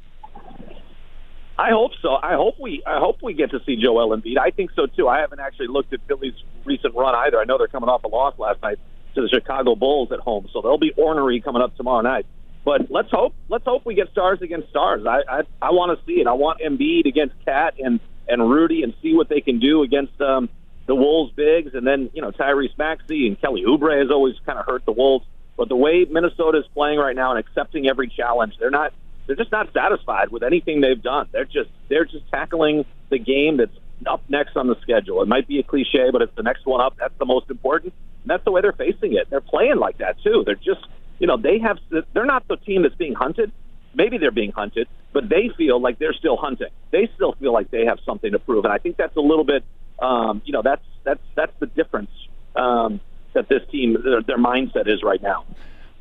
I 1.58 1.70
hope 1.70 1.92
so. 2.02 2.16
I 2.16 2.34
hope 2.34 2.56
we. 2.60 2.82
I 2.86 3.00
hope 3.00 3.18
we 3.22 3.34
get 3.34 3.52
to 3.52 3.60
see 3.66 3.76
Joel 3.76 4.16
Embiid. 4.18 4.38
I 4.40 4.50
think 4.50 4.72
so 4.76 4.88
too. 4.88 5.08
I 5.08 5.20
haven't 5.20 5.40
actually 5.40 5.68
looked 5.68 5.94
at 5.94 6.00
Philly's 6.08 6.34
recent 6.66 6.96
run 6.96 7.14
either. 7.14 7.40
I 7.40 7.44
know 7.44 7.58
they're 7.58 7.68
coming 7.68 7.90
off 7.90 8.04
a 8.04 8.08
loss 8.08 8.34
last 8.40 8.62
night 8.64 8.80
to 9.14 9.22
the 9.22 9.30
Chicago 9.30 9.76
Bulls 9.76 10.12
at 10.12 10.20
home, 10.20 10.48
so 10.52 10.62
they'll 10.62 10.80
be 10.80 10.92
ornery 10.98 11.42
coming 11.42 11.62
up 11.62 11.76
tomorrow 11.78 12.02
night. 12.02 12.26
But 12.66 12.90
let's 12.90 13.12
hope. 13.12 13.36
Let's 13.50 13.66
hope 13.66 13.86
we 13.86 13.94
get 13.94 14.10
stars 14.12 14.42
against 14.42 14.70
stars. 14.70 15.06
I 15.06 15.22
I, 15.30 15.42
I 15.62 15.72
want 15.72 15.98
to 15.98 16.06
see 16.06 16.20
it. 16.20 16.28
I 16.28 16.34
want 16.34 16.60
Embiid 16.60 17.06
against 17.06 17.36
Cat 17.46 17.76
and 17.78 18.00
and 18.28 18.50
Rudy 18.50 18.82
and 18.82 18.94
see 19.04 19.14
what 19.14 19.30
they 19.30 19.42
can 19.42 19.60
do 19.60 19.84
against 19.84 20.20
um, 20.22 20.50
the 20.88 20.96
Wolves 20.96 21.34
bigs. 21.36 21.76
And 21.76 21.86
then 21.86 22.10
you 22.14 22.24
know 22.24 22.32
Tyrese 22.32 22.76
Maxey 22.80 23.28
and 23.28 23.40
Kelly 23.40 23.64
Oubre 23.68 24.00
has 24.00 24.10
always 24.10 24.36
kind 24.46 24.58
of 24.58 24.66
hurt 24.66 24.86
the 24.86 24.92
Wolves. 24.92 25.26
But 25.56 25.70
the 25.70 25.76
way 25.76 26.06
Minnesota 26.10 26.58
is 26.58 26.66
playing 26.74 26.98
right 26.98 27.16
now 27.16 27.30
and 27.30 27.40
accepting 27.40 27.88
every 27.88 28.08
challenge, 28.08 28.56
they're 28.60 28.72
not 28.72 28.92
they're 29.28 29.36
just 29.36 29.52
not 29.52 29.72
satisfied 29.74 30.30
with 30.30 30.44
anything 30.44 30.82
they've 30.82 31.02
done. 31.02 31.28
They're 31.32 31.46
just 31.46 31.70
they're 31.90 32.06
just 32.06 32.30
tackling 32.30 32.86
the 33.10 33.20
game 33.20 33.58
that's 33.58 33.76
up 34.08 34.22
next 34.30 34.58
on 34.58 34.68
the 34.68 34.76
schedule. 34.82 35.22
It 35.22 35.28
might 35.28 35.48
be 35.48 35.60
a 35.60 35.64
cliche, 35.64 36.10
but 36.12 36.22
it's 36.22 36.36
the 36.36 36.44
next 36.44 36.66
one 36.66 36.82
up. 36.82 36.96
That's 37.00 37.18
the 37.20 37.26
most 37.26 37.50
important. 37.50 37.94
And 38.24 38.30
that's 38.30 38.44
the 38.44 38.52
way 38.52 38.62
they're 38.62 38.74
facing 38.74 39.14
it. 39.14 39.30
They're 39.30 39.42
playing 39.42 39.78
like 39.78 39.98
that 40.00 40.22
too. 40.24 40.44
They're 40.46 40.56
just 40.56 40.86
you 41.20 41.28
know 41.28 41.38
they 41.38 41.60
have 41.60 41.78
they're 42.14 42.26
not 42.26 42.48
the 42.48 42.58
team 42.58 42.84
that's 42.84 42.96
being 42.96 43.14
hunted. 43.14 43.52
Maybe 43.96 44.18
they're 44.18 44.32
being 44.32 44.52
hunted, 44.52 44.88
but 45.14 45.30
they 45.30 45.52
feel 45.56 45.80
like 45.80 46.00
they're 46.00 46.14
still 46.14 46.36
hunting. 46.36 46.70
They 46.92 47.10
still 47.16 47.34
feel 47.34 47.54
like 47.54 47.70
they 47.70 47.86
have 47.86 48.00
something 48.06 48.32
to 48.32 48.40
prove, 48.40 48.66
and 48.66 48.74
I 48.74 48.80
think 48.80 48.98
that's 48.98 49.16
a 49.16 49.22
little 49.22 49.46
bit 49.46 49.64
um, 50.00 50.42
you 50.46 50.54
know 50.54 50.62
that's 50.62 50.84
that's 51.04 51.22
that's 51.36 51.54
the 51.60 51.68
difference 51.68 52.12
um, 52.56 53.00
that 53.34 53.48
this 53.48 53.62
team 53.72 53.98
their, 54.04 54.22
their 54.22 54.38
mindset 54.38 54.88
is 54.88 55.04
right 55.04 55.22
now 55.22 55.46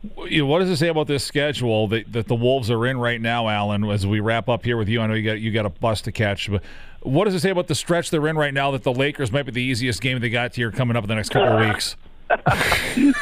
what 0.03 0.59
does 0.59 0.71
it 0.71 0.77
say 0.77 0.89
about 0.89 1.07
this 1.07 1.25
schedule 1.25 1.87
that, 1.89 2.13
that 2.13 2.27
the 2.27 2.35
Wolves 2.35 2.71
are 2.71 2.87
in 2.87 2.99
right 2.99 3.21
now, 3.21 3.49
Alan? 3.49 3.85
As 3.85 4.07
we 4.07 4.21
wrap 4.21 4.49
up 4.49 4.65
here 4.65 4.77
with 4.77 4.89
you, 4.89 5.01
I 5.01 5.07
know 5.07 5.15
you 5.15 5.25
got 5.25 5.41
you 5.41 5.53
got 5.53 5.67
a 5.67 5.71
bus 5.71 6.01
to 6.03 6.13
catch, 6.13 6.51
but 6.51 6.63
what 7.03 7.25
does 7.25 7.35
it 7.35 7.41
say 7.41 7.51
about 7.51 7.69
the 7.69 7.75
stretch 7.75 8.11
they're 8.11 8.27
in 8.27 8.37
right 8.37 8.53
now? 8.53 8.73
That 8.73 8.83
the 8.83 8.93
Lakers 8.93 9.31
might 9.31 9.45
be 9.45 9.53
the 9.53 9.63
easiest 9.63 10.01
game 10.01 10.21
they 10.21 10.31
got 10.31 10.55
here 10.55 10.73
coming 10.73 10.97
up 10.97 11.05
in 11.05 11.09
the 11.09 11.15
next 11.15 11.29
couple 11.29 11.57
of 11.57 11.69
weeks. 11.69 11.97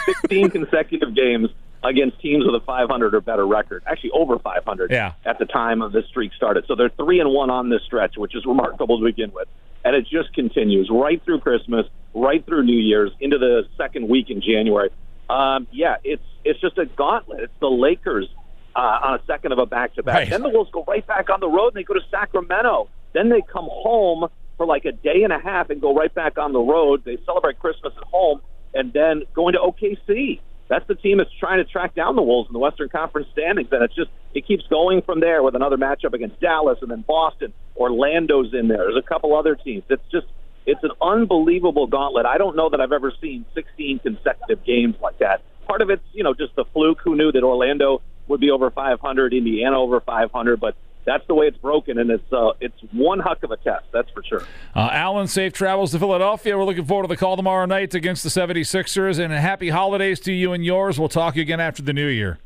Sixteen 0.06 0.50
consecutive 0.50 1.14
games 1.14 1.50
against 1.82 2.20
teams 2.20 2.44
with 2.44 2.54
a 2.54 2.64
500 2.64 3.14
or 3.14 3.20
better 3.20 3.46
record, 3.46 3.82
actually 3.86 4.10
over 4.10 4.38
500 4.38 4.90
yeah. 4.90 5.14
at 5.24 5.38
the 5.38 5.46
time 5.46 5.80
of 5.82 5.92
this 5.92 6.06
streak 6.06 6.32
started. 6.34 6.64
So 6.66 6.74
they're 6.74 6.90
three 6.90 7.20
and 7.20 7.30
one 7.30 7.50
on 7.50 7.70
this 7.70 7.82
stretch, 7.84 8.16
which 8.16 8.34
is 8.34 8.44
remarkable 8.44 8.98
to 8.98 9.04
begin 9.04 9.32
with, 9.32 9.48
and 9.84 9.96
it 9.96 10.06
just 10.06 10.32
continues 10.34 10.90
right 10.90 11.22
through 11.24 11.40
Christmas, 11.40 11.86
right 12.14 12.44
through 12.44 12.64
New 12.64 12.78
Year's, 12.78 13.12
into 13.20 13.38
the 13.38 13.66
second 13.76 14.08
week 14.08 14.30
in 14.30 14.40
January. 14.42 14.90
Um, 15.30 15.68
yeah, 15.70 15.96
it's 16.02 16.22
it's 16.44 16.60
just 16.60 16.76
a 16.78 16.86
gauntlet. 16.86 17.40
It's 17.40 17.52
the 17.60 17.68
Lakers 17.70 18.28
uh, 18.74 18.98
on 19.02 19.20
a 19.20 19.24
second 19.26 19.52
of 19.52 19.58
a 19.58 19.66
back 19.66 19.94
to 19.94 20.02
back. 20.02 20.28
Then 20.28 20.42
the 20.42 20.48
Wolves 20.48 20.70
go 20.72 20.84
right 20.86 21.06
back 21.06 21.30
on 21.30 21.40
the 21.40 21.48
road 21.48 21.68
and 21.68 21.76
they 21.76 21.84
go 21.84 21.94
to 21.94 22.00
Sacramento. 22.10 22.88
Then 23.12 23.28
they 23.28 23.42
come 23.42 23.68
home 23.70 24.28
for 24.56 24.66
like 24.66 24.84
a 24.84 24.92
day 24.92 25.22
and 25.22 25.32
a 25.32 25.38
half 25.38 25.70
and 25.70 25.80
go 25.80 25.94
right 25.94 26.12
back 26.12 26.36
on 26.38 26.52
the 26.52 26.60
road. 26.60 27.04
They 27.04 27.18
celebrate 27.24 27.58
Christmas 27.58 27.92
at 27.96 28.04
home 28.04 28.40
and 28.74 28.92
then 28.92 29.22
going 29.34 29.54
to 29.54 29.60
OKC. 29.60 30.40
That's 30.68 30.86
the 30.86 30.94
team 30.94 31.18
that's 31.18 31.30
trying 31.38 31.58
to 31.58 31.64
track 31.64 31.94
down 31.94 32.14
the 32.14 32.22
Wolves 32.22 32.48
in 32.48 32.52
the 32.52 32.60
Western 32.60 32.88
Conference 32.88 33.26
standings, 33.32 33.68
and 33.72 33.82
it's 33.82 33.94
just 33.94 34.10
it 34.34 34.46
keeps 34.46 34.64
going 34.68 35.02
from 35.02 35.18
there 35.18 35.42
with 35.42 35.56
another 35.56 35.76
matchup 35.76 36.12
against 36.12 36.40
Dallas 36.40 36.78
and 36.80 36.90
then 36.90 37.04
Boston. 37.06 37.52
Orlando's 37.76 38.54
in 38.54 38.68
there. 38.68 38.78
There's 38.78 38.96
a 38.96 39.08
couple 39.08 39.34
other 39.36 39.56
teams. 39.56 39.82
It's 39.88 40.02
just 40.12 40.26
it's 40.70 40.84
an 40.84 40.92
unbelievable 41.02 41.86
gauntlet. 41.86 42.26
I 42.26 42.38
don't 42.38 42.54
know 42.54 42.70
that 42.70 42.80
I've 42.80 42.92
ever 42.92 43.12
seen 43.20 43.44
16 43.54 43.98
consecutive 43.98 44.64
games 44.64 44.94
like 45.02 45.18
that. 45.18 45.42
Part 45.66 45.82
of 45.82 45.90
it's, 45.90 46.02
you 46.12 46.22
know, 46.22 46.32
just 46.32 46.54
the 46.54 46.64
fluke. 46.72 47.00
Who 47.02 47.16
knew 47.16 47.32
that 47.32 47.42
Orlando 47.42 48.02
would 48.28 48.40
be 48.40 48.50
over 48.50 48.70
500, 48.70 49.34
Indiana 49.34 49.78
over 49.78 50.00
500, 50.00 50.60
but 50.60 50.76
that's 51.04 51.26
the 51.26 51.34
way 51.34 51.46
it's 51.46 51.56
broken, 51.56 51.98
and 51.98 52.10
it's 52.10 52.32
uh, 52.32 52.52
it's 52.60 52.78
one 52.92 53.18
huck 53.18 53.42
of 53.42 53.50
a 53.50 53.56
test, 53.56 53.86
that's 53.92 54.10
for 54.10 54.22
sure. 54.22 54.42
Uh, 54.76 54.90
Alan, 54.92 55.26
safe 55.26 55.52
travels 55.52 55.92
to 55.92 55.98
Philadelphia. 55.98 56.56
We're 56.56 56.64
looking 56.64 56.84
forward 56.84 57.04
to 57.04 57.08
the 57.08 57.16
call 57.16 57.36
tomorrow 57.36 57.64
night 57.64 57.94
against 57.94 58.22
the 58.22 58.28
76ers, 58.28 59.18
and 59.18 59.32
happy 59.32 59.70
holidays 59.70 60.20
to 60.20 60.32
you 60.32 60.52
and 60.52 60.64
yours. 60.64 60.98
We'll 60.98 61.08
talk 61.08 61.36
again 61.36 61.58
after 61.58 61.82
the 61.82 61.92
new 61.92 62.06
year. 62.06 62.38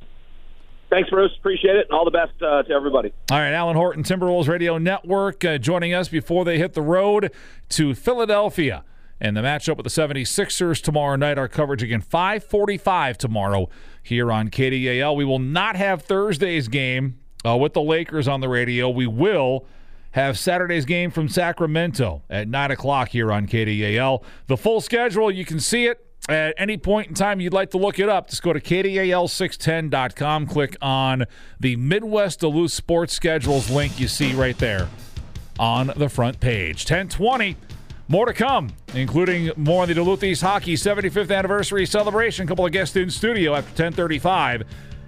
Thanks, 0.95 1.11
Bruce. 1.11 1.33
Appreciate 1.37 1.75
it, 1.75 1.87
and 1.91 1.99
all 1.99 2.05
the 2.05 2.13
best 2.13 2.41
uh, 2.41 2.63
to 2.63 2.73
everybody. 2.73 3.13
All 3.29 3.41
right, 3.41 3.51
Alan 3.53 3.75
Horton, 3.75 4.05
Timberwolves 4.05 4.47
Radio 4.47 4.79
Network, 4.79 5.45
uh, 5.45 5.59
joining 5.59 5.93
us 5.93 6.09
before 6.09 6.45
they 6.45 6.57
hit 6.57 6.75
the 6.75 6.83
road 6.83 7.33
to 7.71 7.97
Philadelphia. 7.97 8.85
And 9.21 9.37
the 9.37 9.41
matchup 9.41 9.77
with 9.77 9.83
the 9.83 9.91
76ers 9.91 10.81
tomorrow 10.81 11.17
night. 11.17 11.37
Our 11.37 11.49
coverage 11.49 11.83
again, 11.83 12.01
545 12.01 13.19
tomorrow 13.19 13.69
here 14.05 14.31
on 14.31 14.51
KDAL. 14.51 15.17
We 15.17 15.25
will 15.25 15.41
not 15.41 15.75
have 15.75 16.03
Thursday's 16.03 16.69
game 16.69 17.19
uh, 17.45 17.57
with 17.57 17.73
the 17.73 17.83
Lakers 17.83 18.29
on 18.29 18.41
the 18.41 18.49
radio. 18.49 18.89
We 18.89 19.09
will 19.09 19.67
have 20.13 20.39
Saturday's 20.39 20.85
game 20.85 21.11
from 21.11 21.29
Sacramento 21.29 22.23
at 22.31 22.47
9 22.47 22.71
o'clock 22.71 23.09
here 23.09 23.33
on 23.33 23.49
KDAL. 23.49 24.23
The 24.47 24.57
full 24.57 24.81
schedule, 24.81 25.29
you 25.29 25.45
can 25.45 25.59
see 25.59 25.87
it 25.87 26.14
at 26.29 26.55
any 26.57 26.77
point 26.77 27.09
in 27.09 27.15
time 27.15 27.41
you'd 27.41 27.53
like 27.53 27.71
to 27.71 27.79
look 27.79 27.99
it 27.99 28.09
up, 28.09 28.29
just 28.31 28.43
go 28.43 28.53
to 28.53 28.61
KDAL610.com, 28.61 30.47
click 30.47 30.77
on 30.81 31.25
the 31.61 31.77
Midwest 31.77 32.41
Duluth 32.41 32.73
Sports 32.73 33.15
Schedules 33.15 33.71
link 33.71 33.99
you 34.01 34.09
see 34.09 34.33
right 34.33 34.57
there 34.59 34.89
on 35.59 35.93
the 35.97 36.09
front 36.09 36.41
page. 36.41 36.83
1020. 36.85 37.57
More 38.07 38.27
to 38.27 38.35
come, 38.35 38.69
including 38.95 39.51
more 39.57 39.83
on 39.83 39.89
the 39.89 39.95
Duluth 39.95 40.23
East 40.23 40.43
Hockey 40.43 40.75
75th 40.75 41.35
anniversary 41.35 41.87
celebration. 41.87 42.45
A 42.45 42.49
couple 42.49 42.67
of 42.67 42.73
guests 42.73 42.95
in 42.97 43.11
studio 43.11 43.55
after 43.55 43.71
1035. 43.71 44.65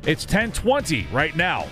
It's 0.06 0.24
1020 0.24 1.06
right 1.12 1.36
now. 1.36 1.66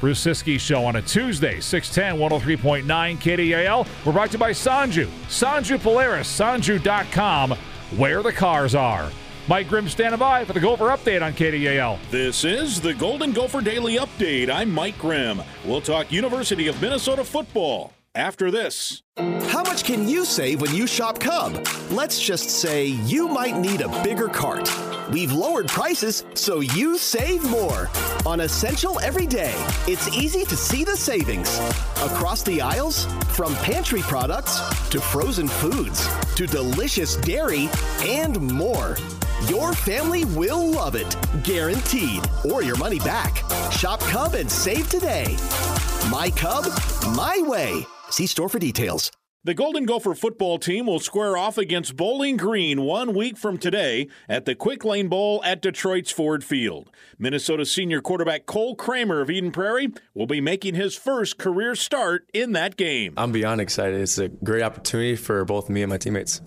Bruce 0.00 0.24
Ciskie 0.24 0.60
Show 0.60 0.84
on 0.84 0.96
a 0.96 1.02
Tuesday, 1.02 1.60
610, 1.60 2.18
103.9 2.58 2.84
KDAL. 3.18 3.86
We're 4.04 4.12
brought 4.12 4.28
to 4.28 4.34
you 4.34 4.38
by 4.38 4.52
Sanju. 4.52 5.06
Sanju 5.28 5.82
Polaris, 5.82 6.28
sanju.com 6.28 7.54
where 7.96 8.22
the 8.22 8.32
cars 8.32 8.74
are. 8.74 9.10
Mike 9.48 9.68
Grimm 9.68 9.88
standing 9.88 10.18
by 10.18 10.44
for 10.44 10.52
the 10.52 10.60
Gopher 10.60 10.86
Update 10.86 11.22
on 11.22 11.32
KDAL. 11.32 11.98
This 12.10 12.44
is 12.44 12.80
the 12.80 12.94
Golden 12.94 13.32
Gopher 13.32 13.60
Daily 13.60 13.96
Update. 13.96 14.50
I'm 14.50 14.72
Mike 14.72 14.98
Grimm. 14.98 15.40
We'll 15.64 15.80
talk 15.80 16.10
University 16.10 16.66
of 16.66 16.80
Minnesota 16.82 17.22
football 17.22 17.92
after 18.14 18.50
this. 18.50 19.02
How 19.56 19.62
much 19.62 19.84
can 19.84 20.06
you 20.06 20.26
save 20.26 20.60
when 20.60 20.74
you 20.74 20.86
shop 20.86 21.18
Cub? 21.18 21.66
Let's 21.90 22.20
just 22.20 22.50
say 22.50 22.84
you 22.84 23.26
might 23.26 23.56
need 23.56 23.80
a 23.80 23.88
bigger 24.02 24.28
cart. 24.28 24.70
We've 25.10 25.32
lowered 25.32 25.68
prices 25.68 26.24
so 26.34 26.60
you 26.60 26.98
save 26.98 27.42
more. 27.48 27.88
On 28.26 28.40
Essential 28.40 29.00
every 29.00 29.26
day, 29.26 29.54
it's 29.86 30.14
easy 30.14 30.44
to 30.44 30.54
see 30.54 30.84
the 30.84 30.94
savings. 30.94 31.58
Across 32.02 32.42
the 32.42 32.60
aisles, 32.60 33.06
from 33.34 33.54
pantry 33.56 34.02
products 34.02 34.60
to 34.90 35.00
frozen 35.00 35.48
foods 35.48 36.06
to 36.34 36.46
delicious 36.46 37.16
dairy 37.16 37.70
and 38.02 38.38
more. 38.52 38.98
Your 39.48 39.72
family 39.72 40.26
will 40.26 40.70
love 40.70 40.94
it, 40.94 41.16
guaranteed, 41.42 42.22
or 42.44 42.62
your 42.62 42.76
money 42.76 42.98
back. 42.98 43.42
Shop 43.72 44.00
Cub 44.00 44.34
and 44.34 44.50
save 44.50 44.90
today. 44.90 45.38
My 46.10 46.30
Cub, 46.36 46.66
my 47.16 47.40
way. 47.46 47.86
See 48.10 48.26
store 48.26 48.48
for 48.48 48.58
details. 48.58 49.05
The 49.46 49.54
Golden 49.54 49.84
Gopher 49.84 50.16
football 50.16 50.58
team 50.58 50.86
will 50.86 50.98
square 50.98 51.36
off 51.36 51.56
against 51.56 51.94
Bowling 51.94 52.36
Green 52.36 52.82
one 52.82 53.14
week 53.14 53.38
from 53.38 53.58
today 53.58 54.08
at 54.28 54.44
the 54.44 54.56
Quick 54.56 54.84
Lane 54.84 55.06
Bowl 55.06 55.40
at 55.44 55.62
Detroit's 55.62 56.10
Ford 56.10 56.42
Field. 56.42 56.90
Minnesota 57.16 57.64
senior 57.64 58.00
quarterback 58.00 58.46
Cole 58.46 58.74
Kramer 58.74 59.20
of 59.20 59.30
Eden 59.30 59.52
Prairie 59.52 59.92
will 60.14 60.26
be 60.26 60.40
making 60.40 60.74
his 60.74 60.96
first 60.96 61.38
career 61.38 61.76
start 61.76 62.28
in 62.34 62.54
that 62.54 62.76
game. 62.76 63.14
I'm 63.16 63.30
beyond 63.30 63.60
excited. 63.60 64.00
It's 64.00 64.18
a 64.18 64.26
great 64.26 64.64
opportunity 64.64 65.14
for 65.14 65.44
both 65.44 65.70
me 65.70 65.82
and 65.82 65.90
my 65.90 65.98
teammates. 65.98 66.40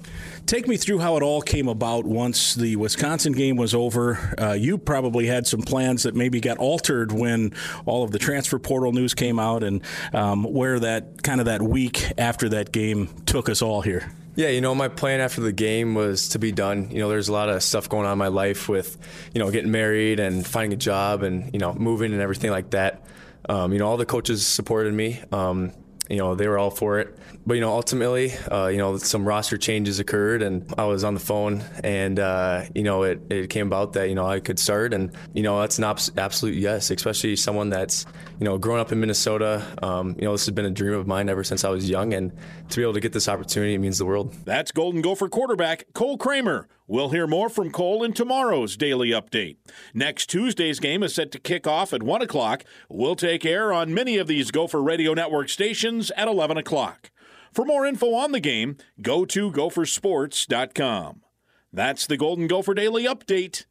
Take 0.50 0.68
me 0.68 0.78
through 0.78 0.98
how 0.98 1.16
it 1.16 1.22
all 1.22 1.44
came 1.44 1.68
about 1.68 2.06
once 2.06 2.56
the 2.56 2.76
Wisconsin 2.76 3.34
game 3.34 3.56
was 3.56 3.76
over. 3.76 4.34
Uh, 4.36 4.54
you 4.54 4.80
probably 4.80 5.28
had 5.28 5.46
some 5.46 5.62
plans 5.62 6.02
that 6.02 6.16
maybe 6.16 6.42
got 6.42 6.58
altered 6.58 7.12
when 7.12 7.54
all 7.86 8.04
of 8.04 8.10
the 8.10 8.18
transfer 8.18 8.58
portal 8.58 8.92
news 8.92 9.14
came 9.14 9.38
out, 9.38 9.62
and 9.62 9.84
um, 10.12 10.44
where 10.44 10.80
that 10.80 11.22
kind 11.22 11.40
of 11.40 11.46
that 11.46 11.62
week 11.62 12.04
after 12.18 12.50
that 12.50 12.72
game 12.72 13.10
took 13.28 13.48
us 13.48 13.62
all 13.62 13.82
here. 13.82 14.12
Yeah, 14.36 14.50
you 14.50 14.60
know, 14.60 14.74
my 14.74 14.88
plan 14.88 15.20
after 15.20 15.40
the 15.40 15.52
game 15.52 15.94
was 15.94 16.30
to 16.30 16.40
be 16.40 16.52
done. 16.52 16.90
You 16.90 16.98
know, 16.98 17.10
there's 17.10 17.30
a 17.30 17.34
lot 17.34 17.50
of 17.50 17.62
stuff 17.62 17.88
going 17.88 18.08
on 18.08 18.14
in 18.14 18.18
my 18.18 18.30
life 18.30 18.68
with, 18.68 18.98
you 19.36 19.40
know, 19.40 19.52
getting 19.52 19.70
married 19.70 20.20
and 20.20 20.44
finding 20.44 20.74
a 20.74 20.78
job 20.78 21.22
and, 21.22 21.54
you 21.54 21.60
know, 21.60 21.76
moving 21.76 22.12
and 22.12 22.24
everything 22.24 22.50
like 22.50 22.72
that. 22.72 23.04
Um, 23.48 23.72
you 23.72 23.78
know, 23.78 23.88
all 23.88 23.98
the 23.98 24.06
coaches 24.08 24.48
supported 24.48 24.96
me. 24.96 25.22
Um, 25.32 25.74
you 26.10 26.18
know, 26.18 26.36
they 26.36 26.48
were 26.48 26.58
all 26.58 26.72
for 26.72 27.00
it. 27.00 27.16
But 27.46 27.54
you 27.54 27.62
know, 27.62 27.72
ultimately, 27.72 28.34
uh, 28.52 28.68
you 28.68 28.78
know, 28.78 28.98
some 28.98 29.28
roster 29.28 29.58
changes 29.58 30.00
occurred, 30.00 30.42
and 30.42 30.72
I 30.78 30.86
was 30.86 31.04
on 31.04 31.14
the 31.14 31.20
phone, 31.20 31.64
and 31.84 32.20
uh, 32.20 32.64
you 32.74 32.84
know, 32.84 33.04
it, 33.04 33.22
it 33.30 33.50
came 33.50 33.68
about 33.68 33.94
that 33.94 34.10
you 34.10 34.16
know 34.16 34.26
I 34.26 34.40
could 34.40 34.60
start, 34.60 34.94
and 34.94 35.12
you 35.34 35.44
know, 35.44 35.60
that's 35.62 35.78
an 35.78 35.84
absolute 35.84 36.56
yes, 36.56 36.92
especially 36.92 37.36
someone 37.36 37.70
that's 37.70 38.06
you 38.40 38.46
know 38.46 38.58
grown 38.58 38.80
up 38.80 38.92
in 38.92 39.00
Minnesota. 39.00 39.66
Um, 39.82 40.16
you 40.20 40.26
know, 40.26 40.32
this 40.34 40.46
has 40.46 40.54
been 40.54 40.66
a 40.66 40.72
dream 40.72 40.94
of 40.94 41.08
mine 41.08 41.30
ever 41.30 41.44
since 41.44 41.64
I 41.64 41.70
was 41.70 41.90
young, 41.90 42.14
and 42.14 42.32
to 42.70 42.76
be 42.76 42.82
able 42.82 42.94
to 42.94 43.00
get 43.00 43.14
this 43.14 43.30
opportunity 43.30 43.76
it 43.76 43.80
means 43.80 43.98
the 43.98 44.06
world. 44.06 44.34
That's 44.46 44.72
Golden 44.72 45.02
Gopher 45.02 45.30
quarterback 45.30 45.86
Cole 45.94 46.18
Kramer. 46.18 46.68
We'll 46.90 47.10
hear 47.10 47.28
more 47.28 47.50
from 47.50 47.70
Cole 47.70 48.04
in 48.04 48.14
tomorrow's 48.14 48.76
daily 48.76 49.10
update. 49.10 49.58
Next 49.94 50.28
Tuesday's 50.28 50.80
game 50.80 51.04
is 51.04 51.14
set 51.14 51.32
to 51.34 51.40
kick 51.40 51.68
off 51.68 51.94
at 51.94 52.02
1 52.02 52.24
o'clock. 52.24 52.64
We'll 52.90 53.16
take 53.16 53.46
air 53.46 53.72
on 53.72 53.94
many 53.94 54.18
of 54.18 54.26
these 54.26 54.50
Gopher 54.50 54.82
Radio 54.82 55.14
Network 55.14 55.50
stations 55.50 56.10
at 56.18 56.28
11 56.28 56.58
o'clock. 56.58 57.12
For 57.54 57.64
more 57.64 57.86
info 57.86 58.16
on 58.16 58.32
the 58.32 58.40
game, 58.40 58.78
go 59.04 59.24
to 59.24 59.52
gophersports.com. 59.52 61.22
That's 61.72 62.08
the 62.08 62.18
Golden 62.18 62.48
Gopher 62.48 62.74
Daily 62.74 63.04
Update. 63.04 63.66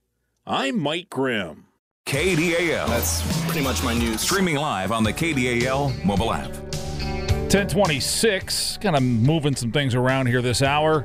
I'm 0.46 0.78
Mike 0.78 1.10
Grimm. 1.10 1.64
KDAL. 2.06 2.86
That's 2.86 3.44
pretty 3.46 3.64
much 3.64 3.82
my 3.82 3.94
news. 3.94 4.20
Streaming 4.20 4.54
live 4.54 4.92
on 4.92 5.02
the 5.02 5.12
KDAL 5.12 6.04
mobile 6.04 6.32
app. 6.32 6.52
1026, 6.52 8.76
kind 8.76 8.94
of 8.94 9.02
moving 9.02 9.56
some 9.56 9.72
things 9.72 9.96
around 9.96 10.26
here 10.26 10.40
this 10.40 10.62
hour. 10.62 11.04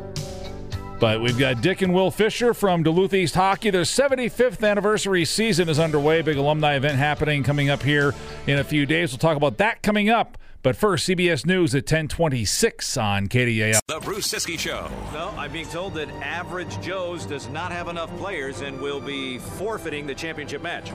But 1.03 1.19
we've 1.19 1.37
got 1.37 1.59
Dick 1.59 1.81
and 1.81 1.93
Will 1.93 2.11
Fisher 2.11 2.53
from 2.53 2.81
Duluth 2.81 3.13
East 3.13 3.35
Hockey. 3.35 3.69
Their 3.71 3.81
75th 3.81 4.65
anniversary 4.65 5.25
season 5.25 5.67
is 5.67 5.77
underway. 5.77 6.21
Big 6.21 6.37
alumni 6.37 6.75
event 6.75 6.97
happening 6.97 7.43
coming 7.43 7.69
up 7.69 7.83
here 7.83 8.15
in 8.47 8.57
a 8.57 8.63
few 8.63 8.85
days. 8.85 9.11
We'll 9.11 9.17
talk 9.17 9.35
about 9.35 9.57
that 9.57 9.83
coming 9.83 10.09
up. 10.09 10.37
But 10.61 10.77
first, 10.77 11.05
CBS 11.09 11.45
News 11.45 11.75
at 11.75 11.79
1026 11.79 12.95
on 12.95 13.27
KDAL. 13.27 13.81
The 13.85 13.99
Bruce 13.99 14.29
Ciskie 14.29 14.57
Show. 14.57 14.89
Well, 15.11 15.35
I'm 15.37 15.51
being 15.51 15.67
told 15.67 15.95
that 15.95 16.07
Average 16.21 16.79
Joe's 16.79 17.25
does 17.25 17.49
not 17.49 17.73
have 17.73 17.89
enough 17.89 18.17
players 18.17 18.61
and 18.61 18.79
will 18.79 19.01
be 19.01 19.39
forfeiting 19.39 20.07
the 20.07 20.15
championship 20.15 20.61
match. 20.61 20.89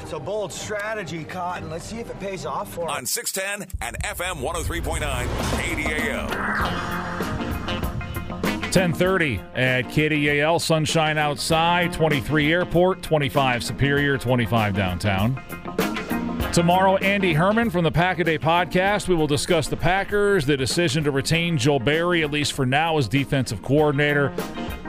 It's 0.00 0.14
a 0.14 0.18
bold 0.18 0.54
strategy, 0.54 1.22
Cotton. 1.22 1.68
Let's 1.68 1.84
see 1.84 1.98
if 1.98 2.08
it 2.08 2.18
pays 2.18 2.46
off 2.46 2.72
for 2.72 2.84
him. 2.84 2.92
On 2.92 3.04
610 3.04 3.68
and 3.82 4.02
FM 4.04 4.40
103.9 4.40 5.26
KDAL. 5.58 7.43
1030 8.74 9.40
at 9.54 9.84
KDAL. 9.84 10.60
Sunshine 10.60 11.16
outside, 11.16 11.92
23 11.92 12.52
airport, 12.52 13.02
25 13.02 13.62
Superior, 13.62 14.18
25 14.18 14.74
downtown. 14.74 15.40
Tomorrow, 16.52 16.96
Andy 16.96 17.34
Herman 17.34 17.70
from 17.70 17.84
the 17.84 17.92
Pack 17.92 18.18
a 18.18 18.24
Day 18.24 18.36
podcast. 18.36 19.06
We 19.06 19.14
will 19.14 19.28
discuss 19.28 19.68
the 19.68 19.76
Packers, 19.76 20.44
the 20.44 20.56
decision 20.56 21.04
to 21.04 21.12
retain 21.12 21.56
Joe 21.56 21.78
Barry, 21.78 22.24
at 22.24 22.32
least 22.32 22.52
for 22.52 22.66
now, 22.66 22.98
as 22.98 23.06
defensive 23.06 23.62
coordinator, 23.62 24.32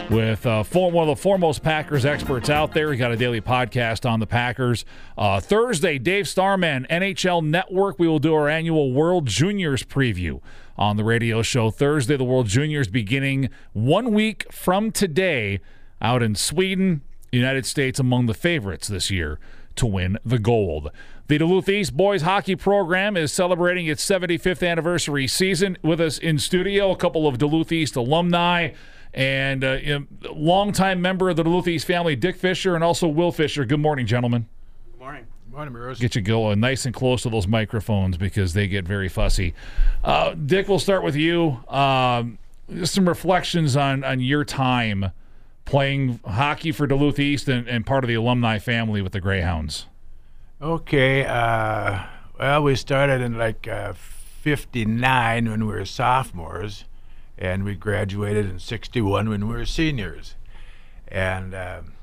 with 0.09 0.47
uh, 0.47 0.63
one 0.63 1.07
of 1.07 1.15
the 1.15 1.21
foremost 1.21 1.61
Packers 1.61 2.05
experts 2.05 2.49
out 2.49 2.73
there. 2.73 2.89
We 2.89 2.97
got 2.97 3.11
a 3.11 3.17
daily 3.17 3.41
podcast 3.41 4.09
on 4.09 4.19
the 4.19 4.27
Packers. 4.27 4.83
Uh, 5.15 5.39
Thursday, 5.39 5.99
Dave 5.99 6.27
Starman, 6.27 6.87
NHL 6.89 7.45
Network. 7.45 7.99
We 7.99 8.07
will 8.07 8.17
do 8.17 8.33
our 8.33 8.49
annual 8.49 8.91
World 8.91 9.27
Juniors 9.27 9.83
preview 9.83 10.41
on 10.77 10.97
the 10.97 11.03
radio 11.03 11.41
show 11.41 11.71
Thursday. 11.71 12.17
The 12.17 12.23
World 12.23 12.47
Juniors 12.47 12.87
beginning 12.87 13.49
one 13.73 14.11
week 14.11 14.51
from 14.51 14.91
today 14.91 15.59
out 16.01 16.21
in 16.21 16.35
Sweden. 16.35 17.01
United 17.31 17.65
States 17.65 17.99
among 17.99 18.27
the 18.27 18.33
favorites 18.33 18.87
this 18.87 19.11
year 19.11 19.39
to 19.75 19.85
win 19.85 20.17
the 20.25 20.39
gold. 20.39 20.91
The 21.27 21.37
Duluth 21.37 21.67
East 21.67 21.97
boys 21.97 22.21
hockey 22.21 22.55
program 22.55 23.17
is 23.17 23.31
celebrating 23.31 23.87
its 23.87 24.05
75th 24.05 24.65
anniversary 24.67 25.27
season. 25.27 25.77
With 25.81 25.99
us 25.99 26.17
in 26.17 26.37
studio, 26.39 26.91
a 26.91 26.95
couple 26.95 27.27
of 27.27 27.37
Duluth 27.37 27.71
East 27.71 27.95
alumni 27.95 28.71
and 29.13 29.63
uh, 29.63 29.77
longtime 30.31 31.01
member 31.01 31.29
of 31.29 31.37
the 31.37 31.43
Duluth 31.43 31.67
East 31.67 31.87
family, 31.87 32.15
Dick 32.15 32.35
Fisher, 32.35 32.75
and 32.75 32.83
also 32.83 33.07
Will 33.07 33.31
Fisher. 33.31 33.65
Good 33.65 33.79
morning, 33.79 34.05
gentlemen. 34.05 34.47
Good 34.91 34.99
morning. 34.99 35.25
Morning, 35.25 35.25
Rose. 35.25 35.44
Get 35.99 36.15
you 36.15 36.21
going 36.21 36.59
nice 36.59 36.85
and 36.85 36.93
close 36.93 37.23
to 37.23 37.29
those 37.29 37.47
microphones 37.47 38.17
because 38.17 38.53
they 38.53 38.67
get 38.67 38.85
very 38.85 39.09
fussy. 39.09 39.53
Uh, 40.03 40.33
Dick, 40.33 40.67
we'll 40.67 40.79
start 40.79 41.03
with 41.03 41.15
you. 41.15 41.63
Um, 41.67 42.37
just 42.73 42.93
some 42.93 43.07
reflections 43.07 43.75
on 43.75 44.03
on 44.03 44.19
your 44.19 44.43
time 44.43 45.11
playing 45.65 46.19
hockey 46.25 46.71
for 46.71 46.87
Duluth 46.87 47.19
East 47.19 47.47
and, 47.47 47.67
and 47.67 47.85
part 47.85 48.03
of 48.03 48.07
the 48.07 48.13
alumni 48.13 48.59
family 48.59 49.01
with 49.01 49.11
the 49.11 49.21
Greyhounds. 49.21 49.87
Okay. 50.61 51.25
Uh, 51.25 52.03
well, 52.39 52.63
we 52.63 52.75
started 52.75 53.21
in 53.21 53.37
like 53.37 53.67
uh, 53.67 53.93
59 53.93 55.49
when 55.49 55.65
we 55.65 55.73
were 55.73 55.85
sophomores, 55.85 56.85
and 57.37 57.63
we 57.63 57.75
graduated 57.75 58.49
in 58.49 58.59
61 58.59 59.29
when 59.29 59.47
we 59.47 59.55
were 59.55 59.65
seniors. 59.65 60.35
And 61.07 61.53
um, 61.55 61.93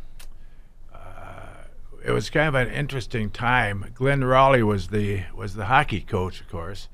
it 2.04 2.10
was 2.10 2.30
kind 2.30 2.48
of 2.48 2.54
an 2.54 2.68
interesting 2.68 3.30
time. 3.30 3.86
Glen 3.94 4.24
Rolle 4.24 4.64
was 4.64 4.88
the 4.88 5.22
was 5.34 5.54
the 5.54 5.66
hockey 5.66 6.00
coach, 6.00 6.40
of 6.40 6.48
course, 6.48 6.88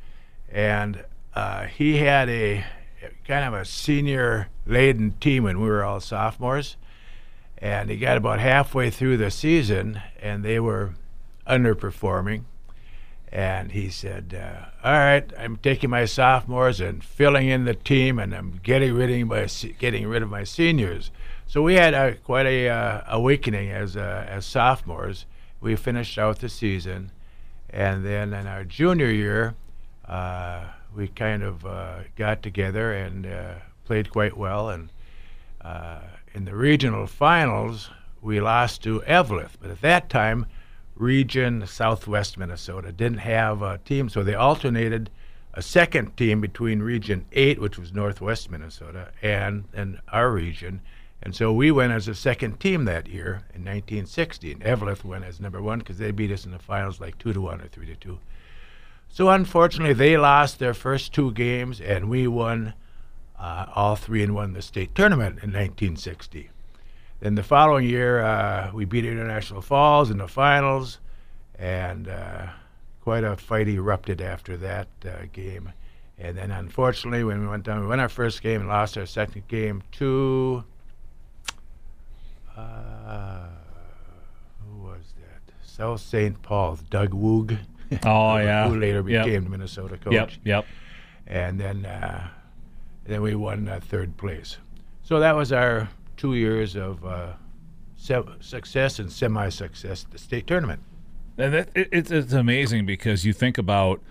and 0.51 1.05
uh, 1.35 1.65
he 1.65 1.99
had 1.99 2.29
a 2.29 2.65
kind 3.27 3.45
of 3.45 3.55
a 3.55 3.65
senior 3.65 4.49
laden 4.67 5.13
team 5.21 5.45
when 5.45 5.61
we 5.61 5.69
were 5.69 5.85
all 5.85 6.01
sophomores, 6.01 6.77
and 7.59 7.91
he 7.91 7.97
got 7.97 8.17
about 8.17 8.41
halfway 8.41 8.91
through 8.91 9.17
the 9.17 9.31
season 9.31 10.01
and 10.21 10.45
they 10.45 10.59
were 10.59 10.95
underperforming, 11.47 12.43
and 13.33 13.73
he 13.73 13.89
said, 13.89 14.35
uh, 14.35 14.67
"All 14.87 14.93
right, 14.93 15.31
I'm 15.39 15.57
taking 15.57 15.91
my 15.91 16.05
sophomores 16.05 16.81
and 16.81 17.03
filling 17.03 17.49
in 17.49 17.65
the 17.65 17.75
team, 17.75 18.19
and 18.19 18.35
I'm 18.35 18.61
getting 18.63 18.95
rid 18.95 19.11
of 19.11 19.29
my 19.29 19.49
getting 19.79 20.07
rid 20.07 20.23
of 20.23 20.29
my 20.29 20.45
seniors." 20.45 21.11
So 21.49 21.63
we 21.63 21.77
had 21.77 21.95
a, 21.95 22.15
quite 22.15 22.45
a 22.45 22.69
uh, 22.69 23.01
awakening 23.09 23.71
as 23.71 23.97
uh, 23.97 24.27
as 24.29 24.45
sophomores. 24.45 25.25
We 25.63 25.77
finished 25.77 26.19
out 26.19 26.41
the 26.41 26.51
season, 26.51 27.11
and 27.71 28.05
then 28.05 28.35
in 28.35 28.47
our 28.47 28.65
junior 28.65 29.11
year, 29.11 29.55
uh, 30.07 30.65
we 30.95 31.09
kind 31.09 31.43
of 31.43 31.65
uh, 31.65 32.01
got 32.17 32.43
together 32.43 32.93
and 32.93 33.25
uh, 33.25 33.55
played 33.87 34.11
quite 34.11 34.37
well. 34.37 34.69
And 34.69 34.91
uh, 35.63 36.01
in 36.35 36.45
the 36.45 36.55
regional 36.55 37.07
finals, 37.07 37.89
we 38.21 38.43
lost 38.43 38.83
to 38.83 39.01
Eveleth, 39.07 39.57
but 39.59 39.71
at 39.71 39.81
that 39.81 40.11
time, 40.11 40.45
Region 40.97 41.67
Southwest 41.67 42.37
Minnesota 42.37 42.93
didn't 42.93 43.21
have 43.21 43.63
a 43.63 43.79
team, 43.79 44.11
so 44.11 44.23
they 44.23 44.35
alternated 44.35 45.09
a 45.55 45.63
second 45.63 46.15
team 46.15 46.43
between 46.43 46.81
Region 46.81 47.25
8, 47.33 47.59
which 47.59 47.79
was 47.79 47.95
Northwest 47.95 48.51
Minnesota, 48.51 49.13
and 49.23 49.65
and 49.73 49.99
our 50.13 50.31
region 50.31 50.83
and 51.23 51.35
so 51.35 51.53
we 51.53 51.71
went 51.71 51.93
as 51.93 52.07
a 52.07 52.15
second 52.15 52.61
team 52.61 52.85
that 52.85 53.09
year 53.09 53.43
in 53.55 53.65
1960. 53.65 54.53
And 54.53 54.63
Eveleth 54.63 55.05
went 55.05 55.25
as 55.25 55.41
number 55.41 55.61
one 55.61 55.81
because 55.81 55.99
they 55.99 56.11
beat 56.13 56.31
us 56.31 56.45
in 56.45 56.53
the 56.53 56.59
finals 56.59 57.01
like 57.01 57.19
two 57.19 57.33
to 57.33 57.41
one 57.41 57.61
or 57.61 57.69
three 57.69 57.87
to 57.87 57.97
two. 57.97 58.21
So 59.09 59.29
unfortunately, 59.31 59.95
they 59.95 60.17
lost 60.17 60.59
their 60.59 60.75
first 60.75 61.13
two 61.13 61.33
games, 61.33 61.81
and 61.81 62.09
we 62.09 62.29
won 62.29 62.75
uh, 63.39 63.67
all 63.75 63.97
three 63.97 64.23
and 64.23 64.35
won 64.35 64.53
the 64.53 64.63
state 64.63 64.95
tournament 64.95 65.43
in 65.43 65.51
1960. 65.51 66.51
Then 67.21 67.35
the 67.35 67.43
following 67.43 67.89
year, 67.89 68.23
uh, 68.23 68.71
we 68.73 68.85
beat 68.85 69.05
International 69.05 69.61
Falls 69.61 70.11
in 70.11 70.19
the 70.19 70.29
finals, 70.29 70.99
and 71.59 72.07
uh, 72.07 72.49
quite 73.03 73.25
a 73.25 73.37
fight 73.37 73.67
erupted 73.67 74.21
after 74.21 74.57
that 74.59 74.89
uh, 75.05 75.27
game. 75.33 75.73
And 76.17 76.37
then, 76.37 76.51
unfortunately, 76.51 77.25
when 77.25 77.41
we 77.41 77.49
went 77.49 77.65
down, 77.65 77.81
we 77.81 77.87
won 77.87 77.99
our 77.99 78.09
first 78.09 78.43
game 78.43 78.61
and 78.61 78.69
lost 78.69 78.99
our 78.99 79.07
second 79.07 79.49
game 79.49 79.83
to 79.93 80.65
uh, 82.59 83.47
who 84.65 84.83
was 84.83 85.15
that? 85.21 85.53
South 85.63 86.01
St. 86.01 86.41
Paul, 86.43 86.79
Doug 86.91 87.11
Woog. 87.11 87.59
Oh 88.05 88.37
yeah, 88.39 88.69
who 88.69 88.79
later 88.79 89.03
became 89.03 89.33
yep. 89.33 89.45
the 89.45 89.51
Minnesota 89.51 89.97
coach. 89.97 90.13
Yep, 90.13 90.31
yep. 90.45 90.67
And 91.27 91.61
then, 91.61 91.85
uh, 91.85 92.29
then 93.05 93.23
we 93.23 93.35
won 93.35 93.69
uh, 93.69 93.81
third 93.83 94.17
place. 94.17 94.59
So 95.03 95.21
that 95.21 95.37
was 95.37 95.53
our 95.53 95.89
two 96.17 96.35
years 96.35 96.77
of 96.77 97.05
uh, 97.05 97.33
se- 97.97 98.23
success 98.41 98.99
and 98.99 99.11
semi-success 99.11 100.05
at 100.05 100.11
the 100.11 100.19
state 100.19 100.47
tournament. 100.47 100.81
And 101.37 101.55
it, 101.55 101.71
it, 101.75 102.11
it's 102.11 102.33
amazing 102.33 102.87
because 102.87 103.25
you 103.25 103.33
think 103.33 103.59
about 103.59 104.03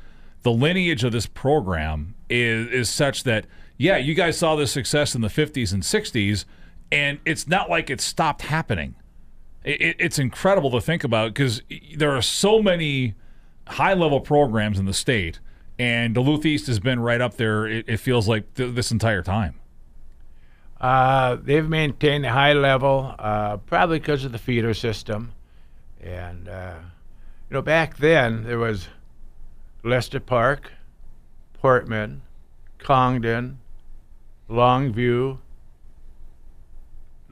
the 0.43 0.51
lineage 0.51 1.03
of 1.03 1.11
this 1.11 1.25
program 1.25 2.15
is 2.29 2.67
is 2.67 2.89
such 2.89 3.23
that 3.23 3.45
yeah, 3.77 3.97
you 3.97 4.15
guys 4.15 4.37
saw 4.37 4.55
the 4.55 4.65
success 4.65 5.13
in 5.13 5.21
the 5.21 5.27
50s 5.27 5.71
and 5.71 5.83
60s 5.83 6.45
and 6.91 7.19
it's 7.25 7.47
not 7.47 7.69
like 7.69 7.89
it 7.89 8.01
stopped 8.01 8.43
happening. 8.43 8.95
It, 9.63 9.97
it's 9.99 10.19
incredible 10.19 10.71
to 10.71 10.81
think 10.81 11.03
about 11.03 11.33
because 11.33 11.61
there 11.95 12.15
are 12.15 12.21
so 12.21 12.61
many 12.61 13.15
high 13.67 13.93
level 13.93 14.21
programs 14.21 14.79
in 14.79 14.85
the 14.85 14.93
state, 14.93 15.39
and 15.77 16.15
Duluth 16.15 16.45
East 16.45 16.67
has 16.67 16.79
been 16.79 16.99
right 16.99 17.21
up 17.21 17.35
there. 17.37 17.67
It, 17.67 17.85
it 17.87 17.97
feels 17.97 18.27
like 18.27 18.53
th- 18.55 18.73
this 18.73 18.91
entire 18.91 19.21
time. 19.21 19.55
Uh, 20.79 21.37
they've 21.41 21.67
maintained 21.67 22.25
a 22.25 22.31
high 22.31 22.53
level, 22.53 23.15
uh, 23.17 23.57
probably 23.57 23.99
because 23.99 24.23
of 24.23 24.31
the 24.31 24.37
feeder 24.37 24.73
system, 24.73 25.33
and 25.99 26.47
uh, 26.47 26.75
you 27.49 27.55
know 27.55 27.61
back 27.61 27.97
then 27.97 28.43
there 28.43 28.59
was 28.59 28.87
Lester 29.83 30.19
Park, 30.19 30.71
Portman, 31.53 32.21
Congdon, 32.77 33.57
Longview, 34.49 35.39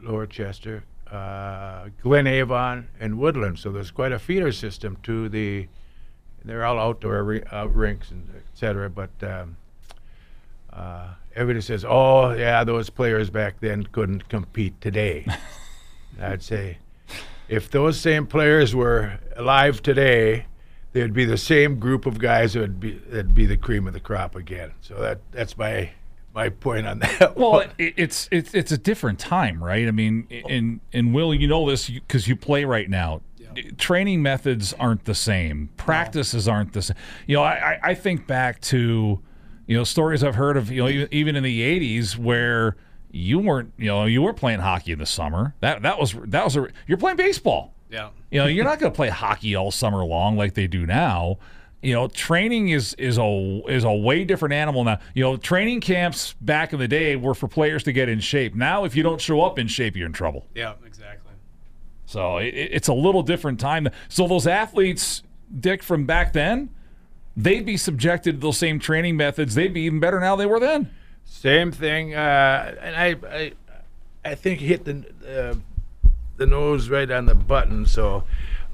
Lower 0.02 0.26
Chester, 0.26 0.84
uh, 1.12 1.90
Glen 2.02 2.28
Avon, 2.28 2.88
and 3.00 3.18
Woodland. 3.18 3.60
So 3.60 3.72
there's 3.72 3.92
quite 3.92 4.12
a 4.12 4.20
feeder 4.20 4.52
system 4.52 4.98
to 5.04 5.30
the. 5.30 5.68
They're 6.44 6.64
all 6.64 6.78
outdoor 6.80 7.24
ri- 7.24 7.44
uh, 7.44 7.68
rinks 7.68 8.12
and 8.12 8.30
et 8.36 8.44
cetera, 8.54 8.88
but 8.90 9.10
um, 9.24 9.58
uh, 10.72 11.08
everybody 11.36 11.62
says, 11.62 11.84
"Oh, 11.88 12.32
yeah, 12.34 12.64
those 12.64 12.90
players 12.90 13.30
back 13.30 13.60
then 13.60 13.84
couldn't 13.92 14.30
compete 14.30 14.80
today." 14.80 15.26
I'd 16.22 16.44
say, 16.44 16.78
if 17.50 17.70
those 17.70 18.00
same 18.00 18.26
players 18.28 18.76
were 18.76 19.20
alive 19.36 19.82
today, 19.82 20.46
they'd 20.94 21.14
be 21.14 21.26
the 21.26 21.38
same 21.38 21.80
group 21.80 22.06
of 22.06 22.20
guys 22.20 22.54
that 22.54 22.62
would 22.62 22.80
be 22.80 22.94
that'd 22.94 23.36
be 23.36 23.46
the 23.46 23.58
cream 23.58 23.88
of 23.88 23.94
the 23.94 24.00
crop 24.00 24.36
again. 24.36 24.72
So 24.82 24.96
that 25.02 25.20
that's 25.32 25.58
my 25.58 25.92
my 26.36 26.50
point 26.50 26.86
on 26.86 27.00
that. 27.00 27.36
Well, 27.38 27.62
it, 27.80 27.94
it's 27.98 28.28
it's 28.32 28.54
it's 28.54 28.72
a 28.72 28.78
different 28.78 29.18
time, 29.20 29.64
right? 29.64 29.88
I 29.88 29.92
mean, 29.92 30.28
and 30.50 30.82
and 30.94 31.14
Will, 31.14 31.34
you 31.34 31.48
know 31.48 31.68
this 31.70 31.90
because 31.90 32.28
you 32.28 32.36
play 32.36 32.66
right 32.66 32.90
now. 32.90 33.22
Training 33.78 34.22
methods 34.22 34.74
aren't 34.74 35.06
the 35.06 35.16
same. 35.16 35.70
Practices 35.78 36.46
aren't 36.46 36.74
the 36.74 36.82
same. 36.82 36.98
You 37.26 37.38
know, 37.38 37.44
I, 37.44 37.54
I- 37.76 37.80
I 37.92 37.94
think 37.96 38.28
back 38.28 38.60
to 38.64 39.22
you 39.66 39.78
know 39.78 39.86
stories 39.86 40.26
I've 40.26 40.36
heard 40.36 40.58
of 40.58 40.70
you 40.70 40.84
know 40.84 40.90
even- 40.90 41.08
even 41.12 41.36
in 41.38 41.44
the 41.44 41.62
'80s 41.62 42.18
where 42.18 42.76
you 43.12 43.40
weren't 43.40 43.72
you 43.78 43.86
know 43.88 44.04
you 44.04 44.22
were 44.22 44.34
playing 44.34 44.60
hockey 44.60 44.92
in 44.92 45.00
the 45.00 45.06
summer. 45.06 45.56
That 45.62 45.84
that 45.84 45.98
was 45.98 46.14
that 46.26 46.44
was 46.44 46.58
a 46.58 46.68
you're 46.86 46.98
playing 46.98 47.16
baseball. 47.16 47.74
Yeah. 47.90 48.10
You 48.30 48.42
know, 48.42 48.48
you're 48.48 48.66
not 48.66 48.80
going 48.80 48.92
to 48.92 48.96
play 48.96 49.08
hockey 49.08 49.56
all 49.56 49.72
summer 49.72 50.04
long 50.04 50.36
like 50.36 50.54
they 50.56 50.68
do 50.68 50.86
now. 50.86 51.38
You 51.86 51.94
know, 51.94 52.08
training 52.08 52.70
is 52.70 52.96
is 52.96 53.20
a 53.20 53.62
is 53.68 53.84
a 53.84 53.94
way 53.94 54.24
different 54.24 54.54
animal 54.54 54.84
now. 54.84 55.00
You 55.14 55.24
know, 55.24 55.38
training 55.38 55.82
camps 55.82 56.34
back 56.42 56.74
in 56.74 56.80
the 56.80 56.88
day 56.88 57.16
were 57.16 57.36
for 57.36 57.48
players 57.48 57.84
to 57.84 57.92
get 57.92 58.10
in 58.10 58.20
shape. 58.20 58.56
Now, 58.56 58.86
if 58.86 58.96
you 58.96 59.04
don't 59.04 59.22
show 59.22 59.42
up 59.42 59.60
in 59.60 59.68
shape, 59.68 59.96
you're 59.96 60.08
in 60.08 60.14
trouble. 60.14 60.48
Yeah, 60.56 60.74
exactly. 60.84 61.34
So 62.08 62.38
it, 62.38 62.56
it's 62.56 62.88
a 62.88 62.94
little 62.94 63.22
different 63.22 63.60
time. 63.60 63.88
So 64.10 64.28
those 64.28 64.48
athletes, 64.48 65.22
Dick, 65.60 65.84
from 65.84 66.08
back 66.08 66.34
then, 66.34 66.70
they'd 67.38 67.66
be 67.66 67.78
subjected 67.78 68.32
to 68.34 68.38
those 68.40 68.58
same 68.58 68.80
training 68.80 69.16
methods. 69.16 69.54
They'd 69.54 69.74
be 69.74 69.82
even 69.82 70.00
better 70.00 70.20
now 70.20 70.36
than 70.36 70.48
they 70.48 70.52
were 70.52 70.60
then. 70.60 70.90
Same 71.24 71.72
thing, 71.72 72.16
uh, 72.16 72.76
and 72.82 72.96
I, 72.96 73.16
I, 73.30 73.52
I 74.24 74.34
think 74.34 74.60
hit 74.60 74.86
the 74.86 75.06
uh, 75.28 75.56
the 76.38 76.48
nose 76.48 76.90
right 76.90 77.10
on 77.12 77.28
the 77.28 77.36
button. 77.36 77.86
So, 77.86 78.24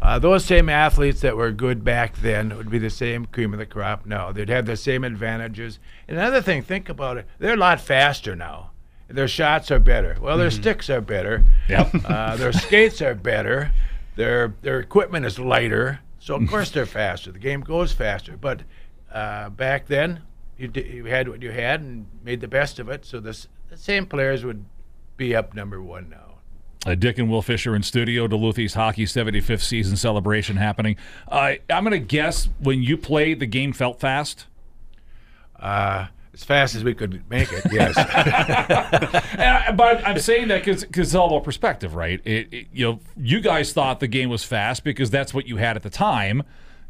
uh, 0.01 0.17
those 0.19 0.43
same 0.45 0.67
athletes 0.69 1.21
that 1.21 1.37
were 1.37 1.51
good 1.51 1.83
back 1.83 2.15
then 2.17 2.55
would 2.57 2.69
be 2.69 2.79
the 2.79 2.89
same 2.89 3.25
cream 3.25 3.53
of 3.53 3.59
the 3.59 3.65
crop 3.65 4.05
now. 4.05 4.31
They'd 4.31 4.49
have 4.49 4.65
the 4.65 4.75
same 4.77 5.03
advantages. 5.03 5.77
And 6.07 6.17
another 6.17 6.41
thing, 6.41 6.63
think 6.63 6.89
about 6.89 7.17
it. 7.17 7.27
They're 7.39 7.53
a 7.53 7.57
lot 7.57 7.79
faster 7.79 8.35
now. 8.35 8.71
Their 9.07 9.27
shots 9.27 9.69
are 9.71 9.79
better. 9.79 10.17
Well, 10.21 10.37
their 10.37 10.49
sticks 10.51 10.89
are 10.89 11.01
better. 11.01 11.43
Yep. 11.69 11.93
Uh, 12.05 12.35
their 12.37 12.53
skates 12.53 13.01
are 13.01 13.13
better. 13.15 13.71
Their 14.15 14.53
their 14.61 14.79
equipment 14.79 15.25
is 15.25 15.37
lighter. 15.37 15.99
So 16.19 16.35
of 16.35 16.47
course 16.49 16.69
they're 16.71 16.85
faster. 16.85 17.31
The 17.31 17.39
game 17.39 17.61
goes 17.61 17.91
faster. 17.91 18.37
But 18.37 18.61
uh, 19.11 19.49
back 19.49 19.87
then, 19.87 20.21
you, 20.57 20.67
d- 20.67 20.83
you 20.87 21.05
had 21.05 21.27
what 21.27 21.41
you 21.41 21.51
had 21.51 21.81
and 21.81 22.05
made 22.23 22.39
the 22.41 22.47
best 22.47 22.79
of 22.79 22.89
it. 22.89 23.05
So 23.05 23.19
the, 23.19 23.29
s- 23.31 23.47
the 23.69 23.77
same 23.77 24.05
players 24.05 24.45
would 24.45 24.63
be 25.17 25.35
up 25.35 25.53
number 25.55 25.81
one 25.81 26.09
now. 26.09 26.30
Uh, 26.85 26.95
Dick 26.95 27.19
and 27.19 27.29
Will 27.29 27.41
Fisher 27.43 27.75
in 27.75 27.83
studio, 27.83 28.27
Duluth 28.27 28.57
East 28.57 28.73
Hockey 28.75 29.05
75th 29.05 29.61
season 29.61 29.95
celebration 29.97 30.57
happening. 30.57 30.95
Uh, 31.27 31.53
I'm 31.69 31.83
going 31.83 31.91
to 31.91 31.99
guess 31.99 32.49
when 32.59 32.81
you 32.81 32.97
played, 32.97 33.39
the 33.39 33.45
game 33.45 33.71
felt 33.71 33.99
fast. 33.99 34.47
Uh, 35.59 36.07
as 36.33 36.43
fast 36.43 36.73
as 36.75 36.83
we 36.83 36.95
could 36.95 37.29
make 37.29 37.51
it, 37.51 37.63
yes. 37.71 37.95
And 39.33 39.41
I, 39.41 39.71
but 39.75 40.05
I'm 40.07 40.17
saying 40.19 40.47
that 40.47 40.63
because 40.65 40.83
it's 40.83 41.13
all 41.13 41.27
about 41.27 41.43
perspective, 41.43 41.93
right? 41.93 42.19
It, 42.25 42.47
it- 42.51 42.67
you 42.73 42.85
know, 42.85 42.99
you 43.15 43.41
guys 43.41 43.73
thought 43.73 43.99
the 43.99 44.07
game 44.07 44.29
was 44.29 44.43
fast 44.43 44.83
because 44.83 45.09
that's 45.11 45.33
what 45.33 45.45
you 45.47 45.57
had 45.57 45.75
at 45.75 45.83
the 45.83 45.89
time. 45.89 46.41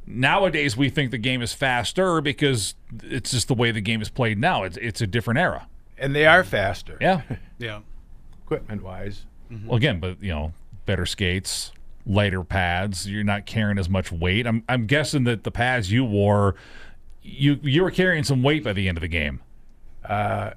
Nowadays, 0.07 0.77
we 0.77 0.89
think 0.89 1.11
the 1.11 1.17
game 1.17 1.41
is 1.41 1.53
faster 1.53 2.21
because 2.21 2.75
it's 3.03 3.31
just 3.31 3.47
the 3.49 3.53
way 3.53 3.71
the 3.71 3.81
game 3.81 4.01
is 4.01 4.09
played 4.09 4.37
now. 4.39 4.63
It's 4.63 4.77
it's 4.77 5.01
a 5.01 5.07
different 5.07 5.39
era. 5.39 5.67
and 5.97 6.15
they 6.15 6.25
are 6.25 6.43
faster, 6.43 6.97
Yeah. 7.01 7.21
Yeah. 7.59 7.79
equipment 8.43 8.83
wise. 8.83 9.25
Well, 9.65 9.77
again, 9.77 9.99
but 9.99 10.21
you 10.21 10.29
know, 10.29 10.53
better 10.85 11.05
skates, 11.05 11.71
lighter 12.05 12.43
pads. 12.43 13.09
You're 13.09 13.23
not 13.23 13.45
carrying 13.45 13.77
as 13.77 13.89
much 13.89 14.11
weight. 14.11 14.47
I'm 14.47 14.63
I'm 14.69 14.85
guessing 14.85 15.23
that 15.25 15.43
the 15.43 15.51
pads 15.51 15.91
you 15.91 16.05
wore, 16.05 16.55
you 17.21 17.59
you 17.63 17.83
were 17.83 17.91
carrying 17.91 18.23
some 18.23 18.43
weight 18.43 18.63
by 18.63 18.73
the 18.73 18.87
end 18.87 18.97
of 18.97 19.01
the 19.01 19.07
game. 19.07 19.41
Uh, 20.03 20.51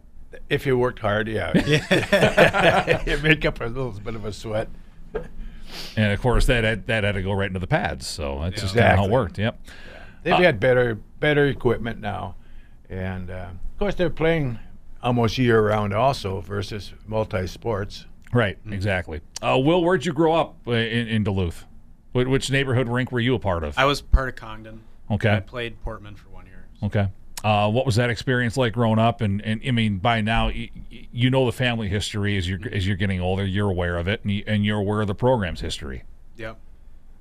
if 0.48 0.66
you 0.66 0.76
worked 0.78 0.98
hard, 0.98 1.28
yeah. 1.28 1.52
yeah. 1.66 3.02
you 3.07 3.18
make 3.18 3.44
up 3.44 3.61
a 3.61 3.66
little 3.66 3.92
bit 3.92 4.14
of 4.14 4.24
a 4.24 4.33
sweat. 4.33 4.68
And 5.96 6.12
of 6.12 6.20
course, 6.20 6.46
that 6.46 6.64
had, 6.64 6.87
that 6.87 7.04
had 7.04 7.12
to 7.12 7.22
go 7.22 7.33
right 7.33 7.48
into 7.48 7.59
the 7.59 7.66
pads. 7.66 8.07
So 8.07 8.40
that's 8.42 8.61
just 8.61 8.74
kind 8.74 8.92
of 8.92 8.98
how 8.98 9.04
it 9.07 9.11
worked. 9.11 9.38
Yep. 9.38 9.59
They've 10.22 10.35
had 10.35 10.59
better 10.59 10.98
better 11.20 11.46
equipment 11.46 12.00
now, 12.00 12.37
and 12.88 13.30
uh, 13.30 13.48
of 13.52 13.78
course 13.78 13.94
they're 13.94 14.09
playing 14.09 14.59
almost 15.02 15.37
year 15.37 15.61
round 15.61 15.92
also 15.92 16.40
versus 16.40 16.94
multi 17.07 17.46
sports. 17.46 18.07
Right, 18.35 18.59
exactly. 18.68 19.20
Uh, 19.40 19.59
Will, 19.59 19.83
where'd 19.83 20.05
you 20.05 20.12
grow 20.12 20.35
up 20.35 20.57
uh, 20.66 20.73
in, 20.73 21.09
in 21.09 21.25
Duluth? 21.25 21.64
Wh- 22.12 22.29
Which 22.29 22.51
neighborhood 22.51 22.88
rink 22.88 23.12
were 23.12 23.20
you 23.20 23.35
a 23.37 23.38
part 23.38 23.62
of? 23.64 23.79
I 23.79 23.85
was 23.85 24.03
part 24.03 24.29
of 24.29 24.35
Congdon. 24.37 24.83
Okay. 25.11 25.31
I 25.37 25.40
played 25.40 25.81
Portman 25.83 26.16
for 26.16 26.29
one 26.31 26.44
year. 26.47 26.66
Okay. 26.83 27.09
Uh, 27.44 27.70
what 27.70 27.87
was 27.87 27.94
that 27.97 28.11
experience 28.11 28.57
like 28.57 28.73
growing 28.73 28.99
up? 28.99 29.20
And, 29.20 29.40
and 29.42 29.61
I 29.66 29.70
mean, 29.70 29.99
by 29.99 30.20
now 30.20 30.49
you, 30.49 30.68
you 30.90 31.31
know 31.31 31.47
the 31.47 31.53
family 31.53 31.88
history 31.88 32.37
as 32.37 32.49
you're 32.49 32.59
as 32.73 32.87
you're 32.87 32.97
getting 32.97 33.20
older. 33.20 33.44
You're 33.44 33.70
aware 33.70 33.99
of 33.99 34.09
it, 34.09 34.23
and, 34.23 34.33
you, 34.33 34.42
and 34.47 34.64
you're 34.64 34.79
aware 34.79 35.03
of 35.03 35.07
the 35.07 35.14
program's 35.14 35.61
history. 35.61 36.05
Yep. 36.37 36.59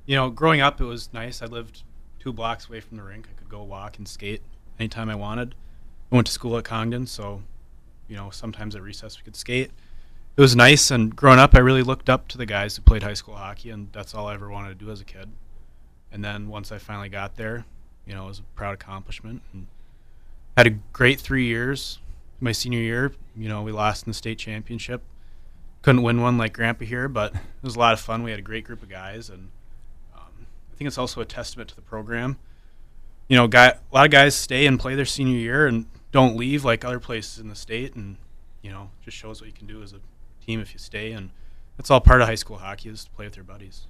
You 0.06 0.15
know, 0.15 0.30
growing 0.30 0.62
up, 0.62 0.82
it 0.82 0.86
was 0.86 1.12
nice. 1.13 1.41
I 1.41 1.45
lived 1.45 1.84
two 2.19 2.32
blocks 2.34 2.67
away 2.69 2.80
from 2.80 2.97
the 2.97 3.04
rink. 3.04 3.28
I 3.30 3.38
could 3.38 3.49
go 3.49 3.63
walk 3.63 3.97
and 3.97 4.08
skate 4.08 4.41
anytime 4.80 5.10
I 5.10 5.15
wanted. 5.15 5.56
I 6.12 6.15
went 6.15 6.28
to 6.28 6.34
school 6.34 6.58
at 6.58 6.63
Congdon, 6.63 7.06
so, 7.06 7.43
you 8.08 8.15
know, 8.15 8.30
sometimes 8.30 8.76
at 8.76 8.82
recess 8.82 9.17
we 9.17 9.23
could 9.23 9.36
skate. 9.36 9.71
It 10.35 10.41
was 10.41 10.55
nice, 10.55 10.89
and 10.89 11.15
growing 11.15 11.39
up, 11.39 11.53
I 11.55 11.59
really 11.59 11.83
looked 11.83 12.09
up 12.09 12.27
to 12.29 12.37
the 12.37 12.45
guys 12.45 12.75
who 12.75 12.81
played 12.81 13.03
high 13.03 13.13
school 13.13 13.35
hockey, 13.35 13.69
and 13.69 13.89
that's 13.93 14.15
all 14.15 14.27
I 14.27 14.33
ever 14.33 14.49
wanted 14.49 14.69
to 14.69 14.85
do 14.85 14.91
as 14.91 14.99
a 14.99 15.05
kid. 15.05 15.29
And 16.11 16.23
then 16.23 16.47
once 16.47 16.71
I 16.71 16.79
finally 16.79 17.09
got 17.09 17.35
there, 17.35 17.65
you 18.05 18.15
know, 18.15 18.25
it 18.25 18.29
was 18.29 18.39
a 18.39 18.43
proud 18.55 18.73
accomplishment. 18.73 19.41
And 19.53 19.67
had 20.57 20.67
a 20.67 20.71
great 20.91 21.19
three 21.19 21.45
years. 21.45 21.99
My 22.39 22.51
senior 22.51 22.79
year, 22.79 23.13
you 23.35 23.47
know, 23.47 23.61
we 23.61 23.71
lost 23.71 24.05
in 24.05 24.09
the 24.09 24.15
state 24.15 24.37
championship 24.37 25.01
couldn't 25.83 26.01
win 26.01 26.21
one 26.21 26.37
like 26.37 26.53
Grandpa 26.53 26.85
here, 26.85 27.07
but 27.07 27.35
it 27.35 27.41
was 27.61 27.75
a 27.75 27.79
lot 27.79 27.93
of 27.93 27.99
fun. 27.99 28.23
We 28.23 28.31
had 28.31 28.39
a 28.39 28.43
great 28.43 28.63
group 28.63 28.81
of 28.81 28.89
guys, 28.89 29.29
and 29.29 29.51
um, 30.15 30.47
I 30.71 30.75
think 30.77 30.87
it's 30.87 30.97
also 30.97 31.21
a 31.21 31.25
testament 31.25 31.69
to 31.69 31.75
the 31.75 31.81
program. 31.81 32.39
You 33.27 33.37
know, 33.37 33.47
guy, 33.47 33.67
a 33.67 33.79
lot 33.93 34.05
of 34.05 34.11
guys 34.11 34.33
stay 34.33 34.65
and 34.65 34.79
play 34.79 34.95
their 34.95 35.05
senior 35.05 35.37
year 35.37 35.67
and 35.67 35.85
don't 36.11 36.37
leave 36.37 36.65
like 36.65 36.83
other 36.83 36.99
places 36.99 37.37
in 37.37 37.49
the 37.49 37.55
state, 37.55 37.95
and 37.95 38.15
you 38.61 38.71
know, 38.71 38.89
just 39.03 39.17
shows 39.17 39.41
what 39.41 39.47
you 39.47 39.53
can 39.53 39.67
do 39.67 39.83
as 39.83 39.93
a 39.93 39.99
team 40.45 40.60
if 40.60 40.73
you 40.73 40.79
stay. 40.79 41.12
And 41.12 41.29
that's 41.77 41.89
all 41.91 42.01
part 42.01 42.21
of 42.21 42.27
high 42.27 42.36
school 42.36 42.58
hockey 42.58 42.89
is 42.89 43.06
to 43.06 43.12
play 43.12 43.25
with 43.25 43.36
your 43.36 43.45
buddies. 43.45 43.88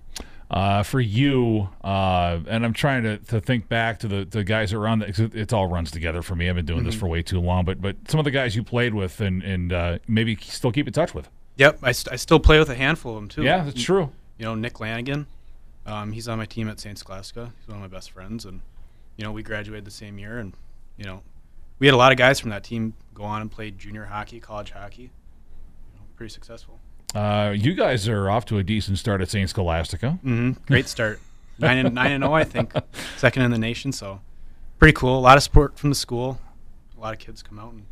Uh, 0.51 0.83
for 0.83 0.99
you, 0.99 1.69
uh, 1.83 2.39
and 2.47 2.63
I'm 2.63 2.73
trying 2.73 3.01
to, 3.03 3.17
to 3.17 3.39
think 3.41 3.67
back 3.69 3.99
to 3.99 4.07
the, 4.07 4.25
the 4.25 4.43
guys 4.43 4.71
around. 4.71 4.99
The, 4.99 5.31
it, 5.33 5.51
all 5.51 5.65
runs 5.65 5.89
together 5.89 6.21
for 6.21 6.35
me. 6.35 6.47
I've 6.47 6.55
been 6.55 6.65
doing 6.65 6.83
this 6.83 6.95
Mhm. 6.95 6.99
for 6.99 7.07
way 7.07 7.23
too 7.23 7.39
long, 7.39 7.65
but 7.65 7.81
but 7.81 7.95
some 8.07 8.19
of 8.19 8.23
the 8.23 8.29
guys 8.31 8.55
you 8.55 8.61
played 8.61 8.93
with 8.93 9.19
and 9.19 9.41
and 9.41 9.73
uh, 9.73 9.97
maybe 10.07 10.35
still 10.35 10.71
keep 10.71 10.85
in 10.85 10.93
touch 10.93 11.15
with. 11.15 11.29
Yep, 11.57 11.79
I, 11.81 11.91
st- 11.91 12.13
I 12.13 12.17
still 12.17 12.39
play 12.39 12.59
with 12.59 12.69
a 12.69 12.75
handful 12.75 13.13
of 13.13 13.21
them 13.21 13.29
too. 13.29 13.43
Yeah, 13.43 13.63
that's 13.63 13.81
true. 13.81 14.11
You 14.37 14.45
know, 14.45 14.53
Nick 14.53 14.79
Lanigan, 14.79 15.25
um, 15.87 16.11
he's 16.11 16.27
on 16.27 16.37
my 16.37 16.45
team 16.45 16.67
at 16.69 16.79
St. 16.79 16.97
Scholastica. 16.99 17.51
He's 17.59 17.67
one 17.67 17.77
of 17.77 17.81
my 17.81 17.95
best 17.95 18.11
friends, 18.11 18.45
and 18.45 18.61
you 19.17 19.23
know, 19.23 19.31
we 19.31 19.41
graduated 19.41 19.85
the 19.85 19.91
same 19.91 20.19
year, 20.19 20.37
and 20.37 20.53
you 20.97 21.05
know, 21.05 21.23
we 21.79 21.87
had 21.87 21.93
a 21.95 21.97
lot 21.97 22.11
of 22.11 22.17
guys 22.19 22.39
from 22.39 22.51
that 22.51 22.63
team 22.63 22.93
go 23.15 23.23
on 23.23 23.41
and 23.41 23.49
play 23.49 23.71
junior 23.71 24.05
hockey, 24.05 24.39
college 24.39 24.69
hockey. 24.71 25.09
Pretty 26.15 26.31
successful. 26.33 26.79
Uh, 27.15 27.53
you 27.55 27.73
guys 27.75 28.07
are 28.07 28.29
off 28.29 28.45
to 28.45 28.57
a 28.57 28.63
decent 28.63 28.97
start 28.97 29.21
at 29.21 29.29
St. 29.29 29.49
Scholastica. 29.49 30.11
hmm 30.23 30.51
Great 30.67 30.87
start, 30.87 31.19
nine 31.59 31.77
and 31.85 31.93
nine 31.95 32.11
and 32.11 32.23
zero, 32.23 32.33
I 32.33 32.43
think, 32.43 32.73
second 33.17 33.43
in 33.43 33.51
the 33.51 33.57
nation. 33.59 33.91
So, 33.91 34.21
pretty 34.79 34.93
cool. 34.93 35.19
A 35.19 35.21
lot 35.21 35.37
of 35.37 35.43
support 35.43 35.77
from 35.77 35.89
the 35.89 35.95
school. 35.95 36.39
A 36.97 37.01
lot 37.01 37.13
of 37.13 37.19
kids 37.19 37.43
come 37.43 37.59
out 37.59 37.73
and 37.73 37.83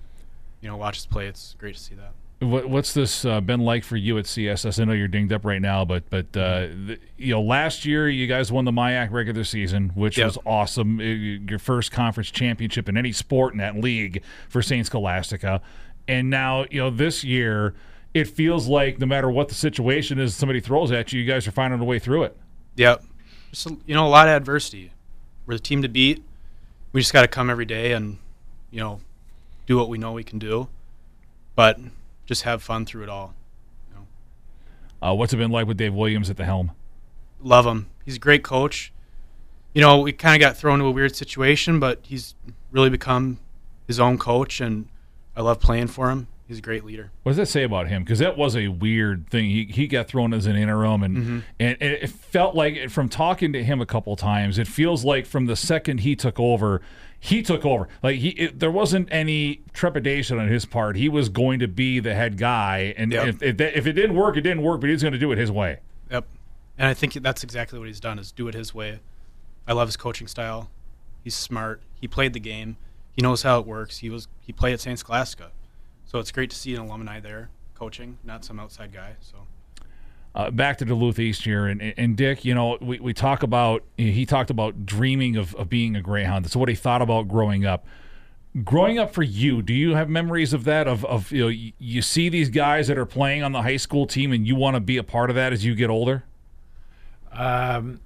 you 0.62 0.70
know 0.70 0.78
watch 0.78 0.98
us 0.98 1.06
play. 1.06 1.28
It's 1.28 1.56
great 1.60 1.76
to 1.76 1.80
see 1.82 1.96
that. 1.96 2.14
What, 2.48 2.68
what's 2.70 2.96
this 2.96 3.24
uh, 3.24 3.40
been 3.40 3.60
like 3.60 3.84
for 3.84 3.98
you 3.98 4.18
at 4.18 4.26
CSS? 4.26 4.82
I 4.82 4.86
know 4.86 4.94
you're 4.94 5.08
dinged 5.08 5.32
up 5.32 5.46
right 5.46 5.62
now, 5.62 5.86
but 5.86 6.10
but 6.10 6.26
uh, 6.36 6.70
the, 6.88 6.98
you 7.18 7.34
know, 7.36 7.42
last 7.44 7.86
year 7.86 8.10
you 8.10 8.26
guys 8.26 8.52
won 8.52 8.66
the 8.66 8.72
MIAC 8.72 9.12
regular 9.12 9.44
season, 9.44 9.90
which 9.94 10.18
Yep. 10.18 10.26
was 10.26 10.38
awesome. 10.48 11.00
Uh, 11.00 11.04
Your 11.04 11.60
first 11.60 11.92
conference 11.92 12.32
championship 12.32 12.90
in 12.90 12.98
any 12.98 13.12
sport 13.12 13.54
in 13.54 13.60
that 13.60 13.76
league 13.76 14.24
for 14.50 14.64
Saint 14.64 14.88
Scholastica, 14.88 15.62
and 16.08 16.32
now 16.32 16.66
you 16.72 16.80
know 16.80 16.90
this 16.90 17.24
year 17.24 17.76
it 18.14 18.28
feels 18.28 18.68
like 18.68 19.00
no 19.00 19.06
matter 19.06 19.30
what 19.30 19.48
the 19.50 19.56
situation 19.56 20.20
is, 20.20 20.36
somebody 20.36 20.60
throws 20.60 20.92
at 20.92 21.14
you, 21.14 21.22
you 21.22 21.28
guys 21.32 21.48
are 21.48 21.52
finding 21.52 21.80
a 21.80 21.84
way 21.84 22.00
through 22.00 22.24
it. 22.24 22.38
Yep. 22.76 23.04
Just 23.52 23.68
a- 23.68 23.78
you 23.86 23.96
know, 23.96 24.06
a 24.06 24.10
lot 24.10 24.28
of 24.28 24.34
adversity. 24.36 24.92
We're 25.46 25.56
the 25.56 25.60
team 25.60 25.82
to 25.82 25.90
beat. 25.90 26.24
We 26.94 27.02
just 27.02 27.14
got 27.14 27.22
to 27.22 27.28
come 27.28 27.50
every 27.50 27.66
day 27.66 27.94
and 27.94 28.18
you 28.72 28.80
know, 28.80 29.02
do 29.66 29.78
what 29.78 29.90
we 29.90 29.98
know 29.98 30.14
we 30.14 30.24
can 30.24 30.40
do, 30.40 30.68
but 31.56 31.80
just 32.26 32.44
have 32.44 32.64
fun 32.64 32.86
through 32.86 33.04
it 33.04 33.10
all. 33.10 33.34
Uh, 35.02 35.14
what's 35.16 35.34
it 35.34 35.38
been 35.38 35.52
like 35.52 35.66
with 35.66 35.78
Dave 35.78 35.94
Williams 35.94 36.30
at 36.30 36.38
the 36.38 36.46
helm? 36.46 36.72
Love 37.42 37.66
him. 37.66 37.88
He's 38.06 38.18
a 38.18 38.20
great 38.20 38.44
coach. 38.44 38.94
You 39.74 39.82
know, 39.82 40.00
we 40.00 40.12
kind 40.12 40.36
of 40.36 40.46
got 40.48 40.58
thrown 40.58 40.76
into 40.76 40.86
a 40.86 40.92
weird 40.92 41.16
situation, 41.16 41.80
but 41.80 42.00
he's 42.04 42.36
really 42.72 42.90
become 42.92 43.40
his 43.88 44.00
own 44.00 44.18
coach, 44.20 44.62
and 44.62 44.88
I 45.36 45.42
love 45.42 45.60
playing 45.60 45.88
for 45.88 46.12
him. 46.12 46.28
He's 46.52 46.58
a 46.60 46.62
great 46.62 46.84
leader. 46.84 47.12
What 47.24 47.30
does 47.30 47.38
that 47.38 47.46
say 47.46 47.64
about 47.64 47.88
him? 47.88 48.04
Because 48.04 48.20
that 48.20 48.38
was 48.38 48.58
a 48.58 48.68
weird 48.68 49.30
thing. 49.30 49.46
He, 49.50 49.64
he 49.64 49.88
got 49.88 50.10
thrown 50.10 50.34
as 50.34 50.48
an 50.48 50.58
interim, 50.58 51.02
and, 51.02 51.18
Mhm. 51.18 51.44
and 51.62 51.78
it 51.82 52.10
felt 52.10 52.56
like 52.56 52.90
from 52.90 53.08
talking 53.08 53.54
to 53.54 53.64
him 53.64 53.80
a 53.80 53.86
couple 53.86 54.18
times, 54.18 54.60
it 54.60 54.68
feels 54.68 55.06
like 55.06 55.26
from 55.26 55.46
the 55.46 55.56
second 55.56 56.02
he 56.02 56.14
took 56.14 56.38
over, 56.42 56.82
he 57.18 57.42
took 57.42 57.66
over. 57.66 57.88
Like 58.04 58.18
he, 58.18 58.30
it, 58.32 58.60
there 58.60 58.70
wasn't 58.70 59.08
any 59.12 59.62
trepidation 59.72 60.40
on 60.40 60.50
his 60.50 60.66
part. 60.66 60.98
He 60.98 61.08
was 61.08 61.30
going 61.30 61.60
to 61.60 61.70
be 61.70 62.00
the 62.02 62.14
head 62.16 62.38
guy, 62.38 62.94
and 62.98 63.14
Yep. 63.14 63.28
if 63.28 63.42
if, 63.44 63.58
that, 63.58 63.78
if 63.78 63.88
it 63.88 63.94
didn't 63.94 64.16
work, 64.18 64.36
it 64.36 64.42
didn't 64.42 64.62
work. 64.64 64.82
But 64.82 64.90
he's 64.90 65.02
going 65.02 65.14
to 65.14 65.20
do 65.20 65.32
it 65.32 65.38
his 65.38 65.52
way. 65.54 65.80
Yep. 66.12 66.26
And 66.78 66.88
I 66.90 66.94
think 66.94 67.14
that's 67.14 67.46
exactly 67.46 67.80
what 67.80 67.88
he's 67.88 68.02
done 68.02 68.20
is 68.20 68.34
do 68.34 68.50
it 68.50 68.56
his 68.56 68.74
way. 68.76 69.00
I 69.66 69.72
love 69.72 69.88
his 69.88 69.96
coaching 69.96 70.28
style. 70.28 70.70
He's 71.24 71.36
smart. 71.36 71.82
He 72.02 72.10
played 72.10 72.34
the 72.34 72.40
game. 72.42 72.76
He 73.14 73.22
knows 73.22 73.44
how 73.44 73.60
it 73.60 73.66
works. 73.66 74.00
He 74.00 74.10
was 74.10 74.28
he 74.42 74.52
played 74.52 74.74
at 74.74 74.82
St. 74.82 75.00
Scholastica. 75.00 75.52
So 76.12 76.20
it's 76.20 76.34
great 76.34 76.50
to 76.50 76.58
see 76.58 76.76
an 76.76 76.82
alumni 76.82 77.22
there 77.22 77.48
coaching, 77.74 78.18
not 78.26 78.44
some 78.44 78.60
outside 78.60 78.92
guy. 78.92 79.16
So 79.22 79.38
uh, 80.36 80.52
back 80.52 80.78
to 80.80 80.86
Duluth 80.86 81.18
East 81.20 81.44
here, 81.44 81.68
and, 81.68 81.82
and 81.82 82.18
Dick, 82.18 82.44
you 82.44 82.54
know, 82.54 82.78
we, 82.82 83.00
we 83.00 83.14
talk 83.14 83.44
about 83.44 83.86
he 83.96 84.26
talked 84.26 84.50
about 84.50 84.86
dreaming 84.86 85.38
of, 85.38 85.56
of 85.56 85.70
being 85.70 85.96
a 85.96 86.02
Greyhound. 86.02 86.44
That's 86.44 86.54
what 86.58 86.68
he 86.68 86.76
thought 86.76 87.02
about 87.02 87.30
growing 87.30 87.66
up. 87.66 87.86
Growing 88.62 89.00
up 89.00 89.14
for 89.14 89.24
you, 89.24 89.62
do 89.62 89.74
you 89.74 89.96
have 89.96 90.10
memories 90.10 90.52
of 90.52 90.66
that? 90.66 90.86
Of, 90.86 91.06
of 91.06 91.32
you 91.32 91.44
know, 91.44 91.48
you, 91.48 91.72
you 91.80 92.02
see 92.02 92.28
these 92.28 92.50
guys 92.50 92.90
that 92.90 92.98
are 92.98 93.06
playing 93.06 93.42
on 93.42 93.54
the 93.54 93.62
high 93.62 93.78
school 93.78 94.06
team, 94.06 94.34
and 94.34 94.46
you 94.46 94.58
want 94.58 94.76
to 94.76 94.82
be 94.82 94.98
a 94.98 95.04
part 95.04 95.30
of 95.30 95.38
that 95.38 95.54
as 95.54 95.64
you 95.64 95.76
get 95.76 95.90
older. 95.90 96.26
Um, 97.32 98.02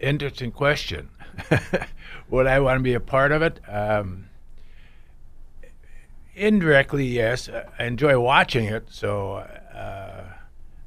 interesting 0.00 0.50
question. 0.50 1.08
Would 2.30 2.48
I 2.48 2.58
want 2.58 2.80
to 2.80 2.82
be 2.82 2.94
a 2.94 3.00
part 3.00 3.30
of 3.30 3.42
it? 3.42 3.60
Um, 3.68 4.26
indirectly, 6.36 7.06
yes. 7.06 7.48
I 7.78 7.84
enjoy 7.84 8.18
watching 8.18 8.66
it, 8.66 8.86
so 8.90 9.34
uh, 9.74 10.22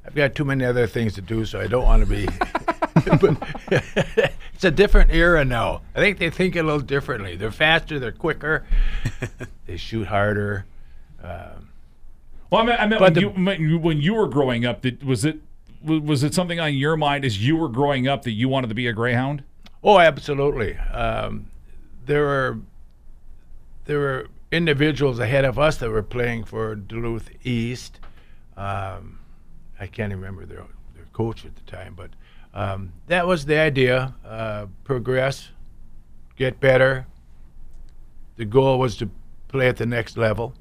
I've 0.04 0.14
got 0.14 0.34
too 0.34 0.44
many 0.44 0.64
other 0.64 0.86
things 0.86 1.14
to 1.14 1.20
do, 1.20 1.44
so 1.44 1.60
I 1.60 1.66
don't 1.66 1.84
want 1.84 2.02
to 2.02 2.08
be. 2.08 2.26
but 3.20 3.36
it's 4.54 4.64
a 4.64 4.70
different 4.70 5.10
era 5.12 5.44
now. 5.44 5.82
I 5.94 6.00
think 6.00 6.18
they 6.18 6.30
think 6.30 6.56
a 6.56 6.62
little 6.62 6.80
differently. 6.80 7.36
They're 7.36 7.50
faster, 7.52 7.98
they're 7.98 8.12
quicker, 8.12 8.64
they 9.66 9.76
shoot 9.76 10.06
harder. 10.08 10.64
Um, 11.22 11.68
Well, 12.50 12.62
I 12.62 12.64
meant, 12.64 12.80
I 12.80 12.86
meant 12.86 13.00
But 13.00 13.14
when, 13.14 13.22
you, 13.22 13.30
meant 13.32 13.60
you- 13.60 13.78
when 13.78 14.00
you 14.00 14.14
were 14.14 14.28
growing 14.28 14.64
up, 14.66 14.82
did, 14.82 15.02
was 15.04 15.24
it 15.24 15.38
was 15.82 16.00
was 16.00 16.22
it 16.24 16.34
something 16.34 16.58
on 16.58 16.74
your 16.74 16.96
mind 16.96 17.24
as 17.24 17.44
you 17.46 17.54
were 17.56 17.68
growing 17.68 18.08
up 18.08 18.22
that 18.22 18.32
you 18.32 18.48
wanted 18.48 18.66
to 18.68 18.74
be 18.74 18.88
a 18.88 18.92
Greyhound? 18.92 19.44
Oh, 19.84 20.00
absolutely. 20.00 20.76
Um, 20.76 21.46
there 22.06 22.22
were 22.24 22.58
there 23.84 23.98
were 24.00 24.26
individuals 24.50 25.18
ahead 25.18 25.44
of 25.44 25.58
us 25.58 25.76
that 25.78 25.90
were 25.90 26.02
playing 26.02 26.44
for 26.44 26.74
Duluth 26.74 27.30
East. 27.44 28.00
Um, 28.56 29.20
I 29.78 29.86
can't 29.86 30.12
remember 30.12 30.46
their 30.46 30.64
their 30.94 31.06
coach 31.12 31.44
at 31.44 31.54
the 31.54 31.62
time, 31.62 31.94
but 31.94 32.10
um, 32.54 32.92
that 33.06 33.26
was 33.26 33.44
the 33.44 33.58
idea: 33.58 34.14
uh, 34.24 34.66
progress, 34.84 35.50
get 36.36 36.60
better. 36.60 37.06
The 38.36 38.44
goal 38.44 38.78
was 38.78 38.96
to 38.96 39.10
play 39.48 39.68
at 39.68 39.76
the 39.76 39.86
next 39.86 40.16
level. 40.16 40.54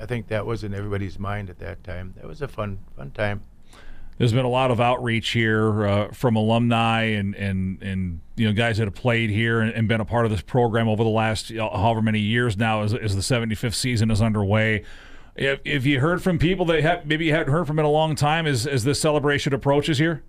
I 0.00 0.06
think 0.06 0.28
that 0.28 0.44
was 0.44 0.64
in 0.64 0.74
everybody's 0.74 1.18
mind 1.18 1.50
at 1.50 1.58
that 1.60 1.84
time. 1.84 2.14
That 2.16 2.26
was 2.26 2.42
a 2.42 2.48
fun 2.48 2.78
fun 2.96 3.12
time. 3.12 3.42
There's 4.18 4.32
been 4.32 4.44
a 4.44 4.50
lot 4.50 4.70
of 4.70 4.80
outreach 4.80 5.30
here 5.30 5.86
uh, 5.86 6.08
from 6.12 6.36
alumni 6.36 7.02
and, 7.02 7.34
and 7.34 7.82
and 7.82 8.20
you 8.36 8.46
know 8.46 8.52
guys 8.52 8.78
that 8.78 8.84
have 8.84 8.94
played 8.94 9.30
here 9.30 9.60
and, 9.60 9.72
and 9.72 9.88
been 9.88 10.00
a 10.00 10.04
part 10.04 10.24
of 10.24 10.30
this 10.30 10.40
program 10.40 10.88
over 10.88 11.02
the 11.02 11.10
last 11.10 11.52
however 11.52 12.00
many 12.00 12.20
years 12.20 12.56
now 12.56 12.82
as, 12.82 12.94
as 12.94 13.16
the 13.16 13.22
75th 13.22 13.74
season 13.74 14.10
is 14.10 14.22
underway. 14.22 14.84
If, 15.36 15.60
if 15.64 15.84
you 15.84 15.98
heard 15.98 16.22
from 16.22 16.38
people 16.38 16.64
that 16.66 16.80
have, 16.82 17.06
maybe 17.06 17.24
you 17.24 17.32
hadn't 17.32 17.52
heard 17.52 17.66
from 17.66 17.80
in 17.80 17.84
a 17.84 17.90
long 17.90 18.14
time 18.14 18.46
as, 18.46 18.68
as 18.68 18.84
this 18.84 19.00
celebration 19.00 19.52
approaches 19.52 19.98
here? 19.98 20.22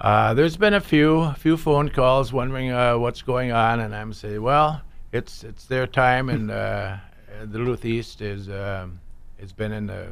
Uh, 0.00 0.32
there's 0.34 0.56
been 0.56 0.74
a 0.74 0.80
few 0.80 1.32
few 1.34 1.56
phone 1.56 1.88
calls 1.88 2.32
wondering 2.32 2.70
uh, 2.70 2.98
what's 2.98 3.22
going 3.22 3.52
on, 3.52 3.80
and 3.80 3.94
I'm 3.94 4.12
saying, 4.12 4.42
well, 4.42 4.82
it's 5.12 5.44
it's 5.44 5.66
their 5.66 5.86
time, 5.86 6.28
and 6.28 6.50
uh, 6.50 6.96
the 7.40 7.58
Duluth 7.58 7.84
East 7.84 8.20
is 8.20 8.48
um, 8.48 9.00
it's 9.38 9.52
been 9.52 9.72
in 9.72 9.86
the 9.86 10.08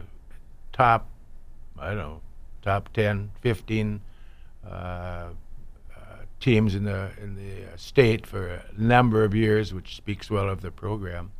top, 0.72 1.08
I 1.78 1.88
don't 1.88 1.98
know, 1.98 2.20
top 2.62 2.92
10, 2.92 3.30
15 3.40 4.00
uh, 4.64 4.68
uh, 4.68 5.30
teams 6.40 6.74
in 6.74 6.84
the 6.84 7.10
in 7.20 7.34
the 7.36 7.78
state 7.78 8.26
for 8.26 8.48
a 8.48 8.62
number 8.76 9.24
of 9.24 9.34
years, 9.34 9.72
which 9.72 9.96
speaks 9.96 10.30
well 10.30 10.48
of 10.48 10.60
the 10.60 10.70
program. 10.70 11.32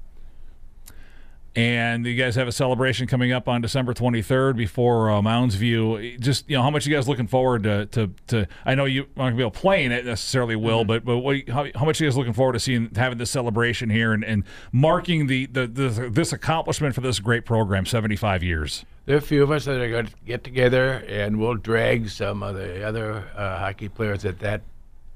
And 1.57 2.07
you 2.07 2.15
guys 2.15 2.37
have 2.37 2.47
a 2.47 2.53
celebration 2.53 3.09
coming 3.09 3.33
up 3.33 3.49
on 3.49 3.61
December 3.61 3.93
23rd 3.93 4.57
before 4.57 5.11
uh, 5.11 5.21
Mounds 5.21 5.57
View. 5.57 6.17
Just 6.19 6.49
you 6.49 6.57
know, 6.57 6.63
how 6.63 6.71
much 6.71 6.87
you 6.87 6.95
guys 6.95 7.09
looking 7.09 7.27
forward 7.27 7.65
to? 7.65 7.87
To, 7.87 8.11
to 8.29 8.47
I 8.65 8.77
know 8.77 8.85
you 8.85 9.03
aren't 9.17 9.17
gonna 9.17 9.37
be 9.37 9.43
able 9.43 9.51
to 9.51 9.59
play 9.59 9.85
in 9.85 9.91
it 9.91 10.05
necessarily, 10.05 10.55
will, 10.55 10.85
but 10.85 11.05
but 11.05 11.19
what, 11.19 11.49
how, 11.49 11.67
how 11.75 11.85
much 11.85 12.01
you 12.01 12.07
guys 12.07 12.17
looking 12.17 12.35
forward 12.35 12.53
to 12.53 12.61
seeing 12.61 12.91
having 12.95 13.19
this 13.19 13.31
celebration 13.31 13.91
here 13.91 14.13
and, 14.13 14.25
and 14.25 14.45
marking 14.71 15.27
the, 15.27 15.47
the, 15.47 15.67
the 15.67 15.89
this 16.09 16.33
accomplishment 16.33 16.95
for 16.95 17.01
this 17.01 17.19
great 17.19 17.45
program, 17.45 17.85
75 17.85 18.45
years. 18.45 18.85
There 19.07 19.17
are 19.17 19.19
a 19.19 19.23
few 19.23 19.43
of 19.43 19.51
us 19.51 19.65
that 19.65 19.81
are 19.81 19.91
going 19.91 20.07
to 20.07 20.13
get 20.25 20.45
together, 20.45 21.05
and 21.09 21.41
we'll 21.41 21.57
drag 21.57 22.11
some 22.11 22.45
of 22.45 22.55
the 22.55 22.85
other 22.85 23.25
uh, 23.35 23.59
hockey 23.59 23.89
players 23.89 24.25
at 24.25 24.39
that 24.39 24.63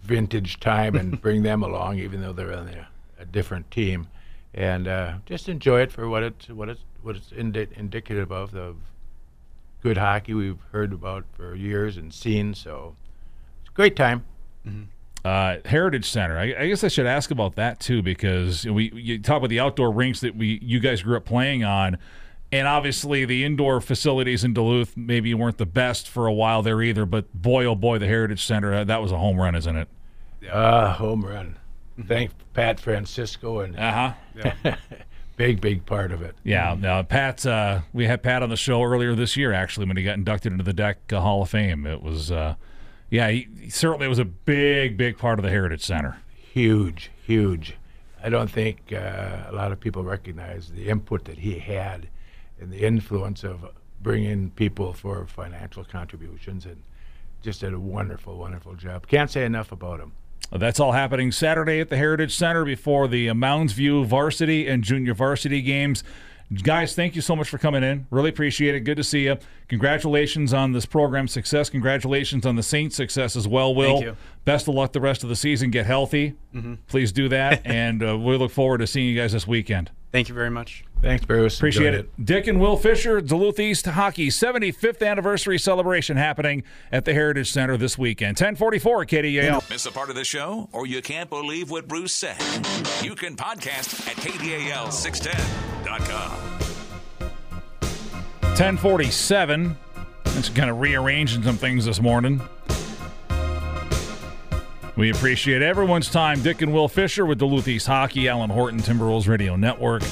vintage 0.03 0.59
time 0.59 0.97
and 0.97 1.21
bring 1.23 1.43
them 1.45 1.63
along, 1.63 2.01
even 2.01 2.21
though 2.21 2.33
they're 2.33 2.53
on 2.53 2.69
a, 2.69 2.89
a 3.21 3.25
different 3.25 3.71
team, 3.71 4.09
and 4.55 4.87
uh, 4.89 5.15
just 5.27 5.49
enjoy 5.49 5.81
it 5.81 5.93
for 5.93 6.09
what 6.09 6.23
it 6.23 6.49
what 6.51 6.69
it's 6.69 6.81
what 7.03 7.17
it's 7.17 7.33
indi- 7.33 7.69
indicative 7.77 8.33
of 8.33 8.53
the 8.53 8.75
good 9.83 9.99
hockey 9.99 10.33
we've 10.33 10.61
heard 10.73 10.93
about 10.93 11.25
for 11.33 11.55
years 11.55 11.97
and 11.97 12.15
seen. 12.15 12.55
So 12.55 12.97
it's 13.61 13.71
a 13.71 13.75
great 13.75 13.97
time. 13.97 14.25
Uh, 15.25 15.57
Heritage 15.65 16.09
Center. 16.09 16.39
I, 16.39 16.55
I 16.59 16.69
guess 16.69 16.85
I 16.85 16.89
should 16.89 17.07
ask 17.07 17.31
about 17.31 17.57
that 17.57 17.81
too, 17.81 18.03
because 18.03 18.65
we 18.65 18.91
you 18.95 19.19
talk 19.19 19.39
about 19.39 19.51
the 19.51 19.61
outdoor 19.61 19.91
rinks 19.91 20.21
that 20.21 20.37
we 20.37 20.59
you 20.63 20.81
guys 20.81 21.03
grew 21.03 21.17
up 21.17 21.25
playing 21.25 21.65
on, 21.65 21.99
and 22.53 22.69
obviously 22.69 23.25
the 23.25 23.45
indoor 23.45 23.81
facilities 23.81 24.45
in 24.45 24.55
Duluth 24.55 24.97
maybe 24.97 25.35
weren't 25.35 25.59
the 25.59 25.67
best 25.67 26.09
for 26.09 26.27
a 26.27 26.33
while 26.33 26.63
there 26.63 26.81
either. 26.83 27.05
But 27.07 27.33
boy, 27.35 27.65
oh 27.65 27.75
boy, 27.75 27.99
the 27.99 28.07
Heritage 28.07 28.45
Center 28.45 28.73
uh, 28.75 28.85
that 28.85 29.03
was 29.03 29.13
a 29.13 29.19
home 29.19 29.39
run, 29.39 29.55
isn't 29.55 29.77
it? 29.77 29.89
Ah, 30.53 30.93
home 30.93 31.25
run. 31.25 31.57
Thank 32.07 32.33
Pat 32.55 32.81
Francisco 32.81 33.61
and 33.61 33.79
uh 33.79 34.15
huh. 34.35 34.77
big 35.37 35.61
big 35.61 35.87
part 35.87 36.13
of 36.13 36.23
it. 36.23 36.35
Yeah, 36.43 36.77
now 36.79 37.03
Pat. 37.03 37.47
Uh, 37.47 37.81
we 37.93 38.07
had 38.07 38.23
Pat 38.23 38.43
on 38.43 38.49
the 38.49 38.57
show 38.57 38.83
earlier 38.83 39.15
this 39.15 39.37
year, 39.37 39.53
actually, 39.53 39.87
when 39.87 39.97
he 39.97 40.03
got 40.03 40.15
inducted 40.15 40.53
into 40.53 40.65
the 40.65 40.73
Deck 40.73 41.13
uh, 41.13 41.21
Hall 41.21 41.43
of 41.43 41.51
Fame. 41.51 41.87
It 41.87 42.03
was, 42.03 42.33
uh, 42.33 42.55
yeah, 43.11 43.31
he, 43.31 43.49
he 43.61 43.71
certainly 43.71 44.09
was 44.09 44.19
a 44.19 44.25
big, 44.25 44.97
big 44.97 45.19
part 45.19 45.39
of 45.39 45.45
the 45.45 45.51
Heritage 45.51 45.83
Center. 45.83 46.17
huge, 46.53 47.11
huge. 47.25 47.77
I 48.23 48.29
don't 48.31 48.51
think 48.51 48.93
uh, 48.93 49.45
a 49.49 49.53
lot 49.53 49.71
of 49.71 49.79
people 49.81 50.03
recognize 50.03 50.71
the 50.71 50.89
input 50.89 51.25
that 51.27 51.39
he 51.39 51.59
had 51.59 52.09
and 52.59 52.73
the 52.73 52.81
influence 52.85 53.45
of 53.45 53.67
bringing 54.01 54.51
people 54.51 54.93
for 54.93 55.27
financial 55.27 55.85
contributions 55.85 56.65
and 56.65 56.83
just 57.43 57.61
did 57.61 57.75
a 57.75 57.79
wonderful, 57.79 58.39
wonderful 58.39 58.75
job. 58.75 59.07
Can't 59.07 59.31
say 59.31 59.45
enough 59.45 59.73
about 59.73 60.01
him. 60.01 60.13
That's 60.53 60.79
all 60.79 60.93
happening 60.93 61.33
Saturday 61.33 61.81
at 61.81 61.89
the 61.89 61.97
Heritage 61.97 62.35
Center 62.37 62.65
before 62.65 63.09
the 63.09 63.29
uh, 63.31 63.35
Mounds 63.35 63.73
View 63.73 64.05
varsity 64.05 64.69
and 64.69 64.85
junior 64.85 65.15
varsity 65.15 65.61
games. 65.63 66.05
Guys, 66.63 66.95
thank 66.95 67.17
you 67.17 67.23
so 67.23 67.35
much 67.35 67.49
for 67.49 67.59
coming 67.59 67.83
in. 67.83 68.07
Really 68.11 68.29
appreciate 68.29 68.75
it. 68.75 68.81
Good 68.81 68.99
to 68.99 69.03
see 69.05 69.25
you. 69.25 69.39
Congratulations 69.69 70.53
on 70.53 70.73
this 70.73 70.87
program 70.87 71.27
success. 71.27 71.71
Congratulations 71.71 72.47
on 72.47 72.55
the 72.55 72.63
Saints 72.63 72.95
success 72.95 73.35
as 73.35 73.49
well, 73.49 73.75
Will. 73.75 73.95
Thank 73.95 74.05
you. 74.05 74.17
Best 74.45 74.69
of 74.69 74.75
luck 74.75 74.93
the 74.93 75.01
rest 75.01 75.23
of 75.25 75.29
the 75.31 75.37
season. 75.37 75.71
Get 75.71 75.87
healthy. 75.87 76.35
Mhm. 76.55 76.79
Please 76.87 77.11
do 77.13 77.29
that. 77.31 77.63
and 77.67 78.03
uh, 78.07 78.17
we 78.19 78.37
look 78.37 78.53
forward 78.53 78.79
to 78.79 78.87
seeing 78.87 79.09
you 79.09 79.17
guys 79.21 79.33
this 79.33 79.47
weekend. 79.49 79.91
Thank 80.15 80.29
you 80.29 80.35
very 80.37 80.49
much. 80.49 80.85
Thanks, 81.03 81.25
Bruce. 81.25 81.57
Appreciate 81.57 81.89
Enjoyed 81.89 82.05
it. 82.05 82.25
Dick 82.25 82.47
and 82.47 82.61
Will 82.61 82.77
Fisher, 82.77 83.21
Duluth 83.21 83.59
East 83.59 83.85
Hockey 83.85 84.29
75th 84.29 85.05
anniversary 85.05 85.59
celebration 85.59 86.17
happening 86.17 86.63
at 86.93 87.05
the 87.05 87.13
Heritage 87.13 87.51
Center 87.51 87.77
this 87.77 87.99
weekend. 87.99 88.37
1044 88.37 89.07
KDAL. 89.07 89.69
Miss 89.69 89.87
a 89.87 89.91
part 89.91 90.11
of 90.11 90.15
the 90.15 90.23
show, 90.23 90.69
or 90.71 90.87
you 90.87 91.03
can't 91.03 91.29
believe 91.29 91.69
what 91.69 91.89
Bruce 91.89 92.13
said? 92.13 92.41
You 93.03 93.17
can 93.17 93.35
podcast 93.35 94.09
at 94.09 94.15
KDAL610.com. 94.19 96.31
1047. 97.81 99.77
It's 100.27 100.49
kind 100.49 100.71
of 100.71 100.79
rearranging 100.79 101.43
some 101.43 101.57
things 101.57 101.87
this 101.87 102.01
morning. 102.01 102.41
We 104.97 105.11
appreciate 105.11 105.61
everyone's 105.61 106.09
time. 106.09 106.41
Dick 106.41 106.63
and 106.63 106.73
Will 106.73 106.87
Fisher 106.87 107.27
with 107.27 107.39
Duluth 107.39 107.67
East 107.67 107.89
Hockey, 107.89 108.29
Alan 108.29 108.51
Horton, 108.51 108.79
Timberwolves 108.79 109.27
Radio 109.27 109.57
Network. 109.57 110.05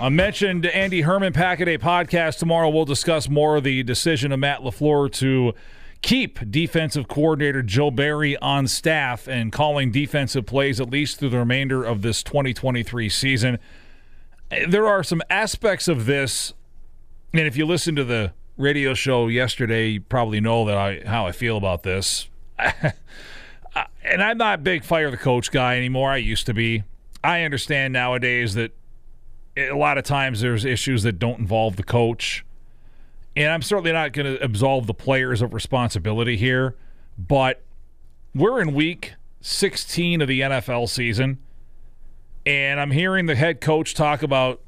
I 0.00 0.08
mentioned 0.08 0.66
Andy 0.66 1.02
Herman 1.02 1.32
Pack 1.32 1.60
a 1.60 1.78
podcast. 1.78 2.38
Tomorrow 2.38 2.70
we'll 2.70 2.84
discuss 2.84 3.28
more 3.28 3.56
of 3.56 3.64
the 3.64 3.84
decision 3.84 4.32
of 4.32 4.40
Matt 4.40 4.62
LaFleur 4.62 5.12
to 5.12 5.52
keep 6.02 6.50
defensive 6.50 7.06
coordinator 7.06 7.62
Joe 7.62 7.92
Barry 7.92 8.36
on 8.38 8.66
staff 8.66 9.28
and 9.28 9.52
calling 9.52 9.92
defensive 9.92 10.44
plays 10.44 10.80
at 10.80 10.90
least 10.90 11.20
through 11.20 11.28
the 11.28 11.38
remainder 11.38 11.84
of 11.84 12.02
this 12.02 12.24
2023 12.24 13.08
season. 13.08 13.58
There 14.68 14.88
are 14.88 15.04
some 15.04 15.22
aspects 15.30 15.86
of 15.86 16.06
this, 16.06 16.52
and 17.32 17.46
if 17.46 17.56
you 17.56 17.64
listen 17.64 17.94
to 17.94 18.02
the 18.02 18.32
radio 18.56 18.92
show 18.94 19.28
yesterday, 19.28 19.88
you 19.88 20.00
probably 20.00 20.40
know 20.40 20.64
that 20.64 20.76
I 20.76 21.02
how 21.06 21.26
I 21.26 21.32
feel 21.32 21.56
about 21.56 21.84
this. 21.84 22.29
and 24.04 24.22
I'm 24.22 24.38
not 24.38 24.54
a 24.54 24.62
big 24.62 24.84
fire 24.84 25.10
the 25.10 25.16
coach 25.16 25.50
guy 25.50 25.76
anymore. 25.76 26.10
I 26.10 26.16
used 26.16 26.46
to 26.46 26.54
be. 26.54 26.84
I 27.22 27.42
understand 27.42 27.92
nowadays 27.92 28.54
that 28.54 28.72
a 29.56 29.72
lot 29.72 29.98
of 29.98 30.04
times 30.04 30.40
there's 30.40 30.64
issues 30.64 31.02
that 31.02 31.18
don't 31.18 31.38
involve 31.38 31.76
the 31.76 31.82
coach. 31.82 32.44
And 33.36 33.50
I'm 33.50 33.62
certainly 33.62 33.92
not 33.92 34.12
going 34.12 34.36
to 34.36 34.42
absolve 34.42 34.86
the 34.86 34.94
players 34.94 35.42
of 35.42 35.54
responsibility 35.54 36.36
here, 36.36 36.76
but 37.18 37.62
we're 38.34 38.60
in 38.60 38.74
week 38.74 39.14
16 39.40 40.20
of 40.20 40.28
the 40.28 40.40
NFL 40.40 40.88
season, 40.88 41.38
and 42.44 42.80
I'm 42.80 42.90
hearing 42.90 43.26
the 43.26 43.36
head 43.36 43.60
coach 43.60 43.94
talk 43.94 44.22
about 44.22 44.60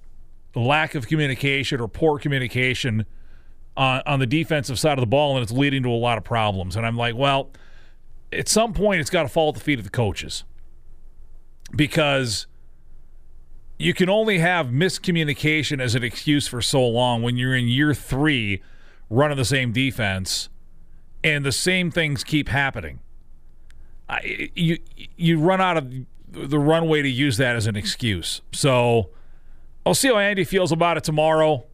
lack 0.54 0.94
of 0.94 1.06
communication 1.08 1.80
or 1.80 1.88
poor 1.88 2.18
communication 2.18 3.06
on, 3.76 4.02
on 4.06 4.18
the 4.20 4.26
defensive 4.26 4.78
side 4.78 4.98
of 4.98 5.02
the 5.02 5.06
ball, 5.06 5.36
and 5.36 5.42
it's 5.42 5.52
leading 5.52 5.82
to 5.82 5.90
a 5.90 5.96
lot 5.96 6.18
of 6.18 6.24
problems. 6.24 6.76
And 6.76 6.86
I'm 6.86 6.96
like, 6.96 7.14
well, 7.16 7.50
at 8.32 8.48
some 8.48 8.72
point, 8.72 9.00
it's 9.00 9.10
got 9.10 9.22
to 9.22 9.28
fall 9.28 9.50
at 9.50 9.54
the 9.54 9.60
feet 9.60 9.78
of 9.78 9.84
the 9.84 9.90
coaches 9.90 10.44
because 11.74 12.46
you 13.78 13.94
can 13.94 14.08
only 14.08 14.38
have 14.38 14.66
miscommunication 14.66 15.80
as 15.80 15.94
an 15.94 16.04
excuse 16.04 16.46
for 16.46 16.62
so 16.62 16.86
long 16.86 17.22
when 17.22 17.36
you're 17.36 17.56
in 17.56 17.66
year 17.66 17.94
three 17.94 18.62
running 19.10 19.36
the 19.36 19.44
same 19.44 19.72
defense 19.72 20.48
and 21.24 21.44
the 21.44 21.52
same 21.52 21.90
things 21.90 22.24
keep 22.24 22.48
happening. 22.48 23.00
I, 24.08 24.50
you 24.54 24.78
you 25.16 25.38
run 25.38 25.60
out 25.60 25.76
of 25.76 25.92
the 26.28 26.58
runway 26.58 27.02
to 27.02 27.08
use 27.08 27.36
that 27.36 27.56
as 27.56 27.66
an 27.66 27.76
excuse. 27.76 28.40
So 28.52 29.10
I'll 29.84 29.94
see 29.94 30.08
how 30.08 30.18
Andy 30.18 30.44
feels 30.44 30.72
about 30.72 30.96
it 30.96 31.04
tomorrow. 31.04 31.64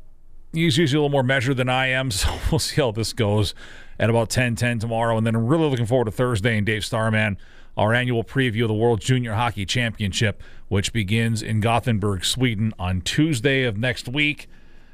He's 0.53 0.79
usually 0.79 0.99
a 0.99 1.03
little 1.03 1.13
more 1.13 1.23
measured 1.23 1.57
than 1.57 1.69
I 1.69 1.89
am, 1.89 2.11
so 2.11 2.33
we'll 2.51 2.59
see 2.59 2.81
how 2.81 2.93
this 2.93 3.13
goes 3.13 3.55
at 3.99 4.11
about 4.11 4.31
10 4.31 4.57
10 4.57 4.79
tomorrow. 4.79 5.17
And 5.17 5.27
then 5.27 5.35
I'm 5.35 5.47
really 5.47 5.69
looking 5.69 5.87
forward 5.87 6.07
to 6.07 6.11
Thursday 6.11 6.57
and 6.57 6.67
Dave 6.67 6.85
Starman, 6.85 7.37
our 7.77 7.93
annual 7.93 8.25
preview 8.25 8.63
of 8.63 8.69
the 8.69 8.75
World 8.75 9.01
Junior 9.01 9.35
Hockey 9.35 9.67
Championship, 9.67 10.43
which 10.69 10.93
begins 10.93 11.43
in 11.43 11.61
Gothenburg, 11.61 12.25
Sweden 12.25 12.73
on 12.79 13.01
Tuesday 13.01 13.65
of 13.65 13.77
next 13.77 14.09
week. 14.09 14.49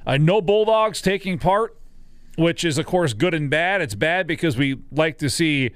Uh, 0.06 0.16
no 0.16 0.40
Bulldogs 0.40 1.00
taking 1.00 1.38
part, 1.38 1.76
which 2.36 2.64
is, 2.64 2.78
of 2.78 2.86
course, 2.86 3.12
good 3.12 3.34
and 3.34 3.48
bad. 3.48 3.80
It's 3.80 3.94
bad 3.94 4.26
because 4.26 4.56
we 4.56 4.80
like 4.92 5.18
to 5.18 5.30
see 5.30 5.70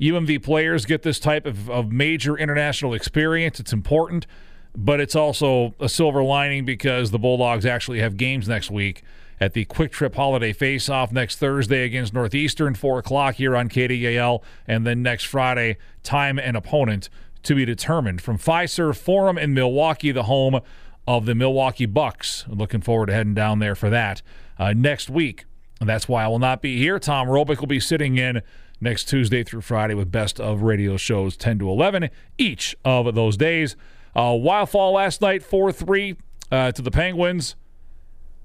UMD 0.00 0.42
players 0.42 0.86
get 0.86 1.02
this 1.02 1.18
type 1.18 1.46
of, 1.46 1.68
of 1.70 1.92
major 1.92 2.36
international 2.36 2.94
experience. 2.94 3.60
It's 3.60 3.72
important, 3.72 4.26
but 4.74 5.00
it's 5.00 5.14
also 5.14 5.74
a 5.80 5.88
silver 5.88 6.22
lining 6.22 6.64
because 6.64 7.10
the 7.10 7.18
Bulldogs 7.18 7.66
actually 7.66 8.00
have 8.00 8.16
games 8.16 8.48
next 8.48 8.70
week 8.70 9.02
at 9.40 9.52
the 9.52 9.64
Quick 9.64 9.92
Trip 9.92 10.14
Holiday 10.14 10.52
Face-Off 10.52 11.12
next 11.12 11.36
Thursday 11.36 11.84
against 11.84 12.14
Northeastern, 12.14 12.74
4 12.74 12.98
o'clock 13.00 13.36
here 13.36 13.56
on 13.56 13.68
KDAL, 13.68 14.42
and 14.66 14.86
then 14.86 15.02
next 15.02 15.24
Friday, 15.24 15.76
time 16.02 16.38
and 16.38 16.56
opponent 16.56 17.08
to 17.42 17.54
be 17.54 17.64
determined. 17.64 18.20
From 18.20 18.38
Fiserv 18.38 18.96
Forum 18.96 19.38
in 19.38 19.54
Milwaukee, 19.54 20.12
the 20.12 20.24
home 20.24 20.60
of 21.06 21.26
the 21.26 21.34
Milwaukee 21.34 21.86
Bucks. 21.86 22.44
Looking 22.48 22.80
forward 22.80 23.06
to 23.06 23.12
heading 23.12 23.34
down 23.34 23.58
there 23.58 23.74
for 23.74 23.90
that 23.90 24.22
uh, 24.58 24.72
next 24.72 25.10
week. 25.10 25.44
And 25.80 25.88
that's 25.88 26.08
why 26.08 26.24
I 26.24 26.28
will 26.28 26.38
not 26.38 26.62
be 26.62 26.78
here. 26.78 26.98
Tom 26.98 27.28
Robick 27.28 27.60
will 27.60 27.66
be 27.66 27.80
sitting 27.80 28.16
in 28.16 28.42
next 28.80 29.08
Tuesday 29.08 29.42
through 29.42 29.60
Friday 29.62 29.94
with 29.94 30.10
best 30.10 30.40
of 30.40 30.62
radio 30.62 30.96
shows 30.96 31.36
10 31.36 31.58
to 31.58 31.68
11 31.68 32.10
each 32.38 32.74
of 32.84 33.14
those 33.14 33.36
days. 33.36 33.76
Uh, 34.16 34.36
Wildfall 34.38 34.92
last 34.92 35.20
night, 35.20 35.42
4 35.42 35.72
3 35.72 36.16
uh, 36.50 36.72
to 36.72 36.82
the 36.82 36.90
Penguins. 36.90 37.56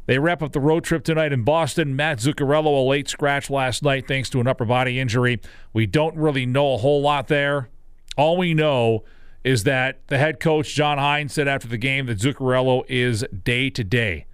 They 0.10 0.18
wrap 0.18 0.42
up 0.42 0.54
the 0.54 0.60
road 0.60 0.86
trip 0.86 1.04
tonight 1.04 1.32
in 1.32 1.44
Boston. 1.44 1.96
Matt 1.96 2.18
Zuccarello, 2.18 2.66
a 2.66 2.90
late 2.90 3.08
scratch 3.08 3.48
last 3.48 3.84
night 3.84 4.08
thanks 4.08 4.28
to 4.32 4.40
an 4.40 4.48
upper 4.48 4.66
body 4.66 5.00
injury. 5.00 5.40
We 5.72 5.86
don't 5.86 6.18
really 6.18 6.48
know 6.48 6.74
a 6.74 6.78
whole 6.78 7.00
lot 7.00 7.28
there. 7.28 7.70
All 8.18 8.36
we 8.36 8.56
know 8.56 9.04
is 9.44 9.66
that 9.66 10.00
the 10.08 10.18
head 10.18 10.40
coach, 10.40 10.74
John 10.74 10.98
Hynes, 10.98 11.30
said 11.30 11.48
after 11.48 11.68
the 11.68 11.78
game 11.78 12.08
that 12.08 12.18
Zuccarello 12.18 12.86
is 12.90 13.24
day 13.44 13.70
to 13.70 13.84
day. 13.84 14.26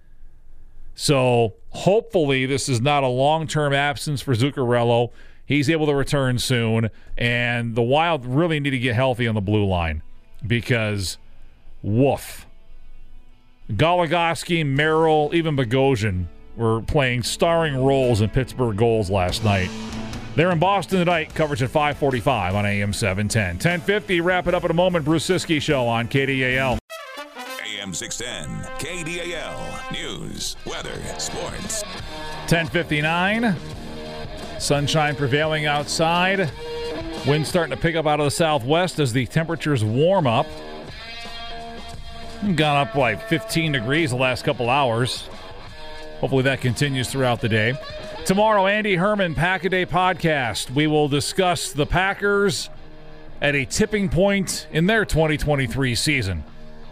So 0.94 1.56
hopefully, 1.68 2.46
this 2.46 2.70
is 2.70 2.80
not 2.80 3.02
a 3.02 3.08
long 3.08 3.46
term 3.46 3.74
absence 3.74 4.22
for 4.22 4.32
Zuccarello. 4.34 5.10
He's 5.44 5.68
able 5.68 5.84
to 5.88 5.94
return 5.94 6.38
soon. 6.38 6.88
And 7.18 7.74
the 7.74 7.82
Wild 7.82 8.24
really 8.24 8.60
need 8.60 8.70
to 8.70 8.78
get 8.78 8.94
healthy 8.94 9.28
on 9.28 9.34
the 9.34 9.42
blue 9.42 9.66
line 9.66 10.00
because, 10.46 11.18
woof. 11.82 12.45
Goligoski, 13.70 14.64
Merrill, 14.64 15.30
even 15.32 15.56
Bogosian 15.56 16.26
were 16.56 16.80
playing 16.82 17.22
starring 17.22 17.76
roles 17.76 18.20
in 18.20 18.30
Pittsburgh 18.30 18.76
goals 18.76 19.10
last 19.10 19.44
night. 19.44 19.68
They're 20.36 20.52
in 20.52 20.58
Boston 20.58 20.98
tonight. 20.98 21.34
Coverage 21.34 21.62
at 21.62 21.70
545 21.70 22.54
on 22.54 22.66
AM 22.66 22.92
710. 22.92 23.54
1050, 23.56 24.20
wrap 24.20 24.46
it 24.46 24.54
up 24.54 24.64
in 24.64 24.70
a 24.70 24.74
moment. 24.74 25.04
Bruce 25.04 25.26
Ciskie 25.26 25.60
Show 25.60 25.86
on 25.86 26.08
KDAL. 26.08 26.78
AM 27.64 27.92
610, 27.92 28.70
KDAL, 28.78 29.92
news, 29.92 30.56
weather, 30.66 31.02
sports. 31.18 31.82
1059, 32.48 33.56
sunshine 34.58 35.16
prevailing 35.16 35.66
outside. 35.66 36.50
Wind 37.26 37.46
starting 37.46 37.74
to 37.74 37.80
pick 37.80 37.96
up 37.96 38.06
out 38.06 38.20
of 38.20 38.24
the 38.24 38.30
southwest 38.30 39.00
as 39.00 39.12
the 39.12 39.26
temperatures 39.26 39.82
warm 39.82 40.26
up. 40.26 40.46
Gone 42.42 42.86
up 42.86 42.94
like 42.94 43.28
15 43.28 43.72
degrees 43.72 44.10
the 44.10 44.16
last 44.16 44.44
couple 44.44 44.68
hours. 44.68 45.28
Hopefully 46.20 46.44
that 46.44 46.60
continues 46.60 47.10
throughout 47.10 47.40
the 47.40 47.48
day. 47.48 47.74
Tomorrow, 48.24 48.66
Andy 48.66 48.96
Herman, 48.96 49.34
Pack 49.34 49.64
a 49.64 49.68
Day 49.68 49.86
podcast. 49.86 50.70
We 50.70 50.86
will 50.86 51.08
discuss 51.08 51.72
the 51.72 51.86
Packers 51.86 52.70
at 53.40 53.54
a 53.54 53.64
tipping 53.64 54.08
point 54.08 54.66
in 54.72 54.86
their 54.86 55.04
2023 55.04 55.94
season 55.94 56.44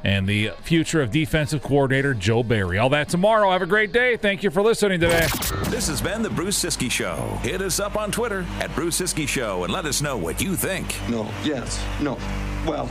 and 0.04 0.28
the 0.28 0.50
future 0.62 1.00
of 1.00 1.10
defensive 1.10 1.62
coordinator 1.62 2.12
Joe 2.14 2.42
Barry. 2.42 2.78
All 2.78 2.90
that 2.90 3.08
tomorrow. 3.08 3.50
Have 3.50 3.62
a 3.62 3.66
great 3.66 3.92
day. 3.92 4.16
Thank 4.16 4.42
you 4.42 4.50
for 4.50 4.62
listening 4.62 5.00
today. 5.00 5.26
This 5.70 5.88
has 5.88 6.02
been 6.02 6.22
the 6.22 6.30
Bruce 6.30 6.62
Ciskie 6.62 6.90
Show. 6.90 7.16
Hit 7.42 7.62
us 7.62 7.80
up 7.80 7.96
on 7.96 8.12
Twitter 8.12 8.44
at 8.60 8.74
Bruce 8.74 9.00
Ciskie 9.00 9.26
Show 9.26 9.64
and 9.64 9.72
let 9.72 9.86
us 9.86 10.02
know 10.02 10.16
what 10.18 10.42
you 10.42 10.56
think. 10.56 10.94
No, 11.08 11.30
yes, 11.42 11.82
no. 12.00 12.18
Well, 12.66 12.90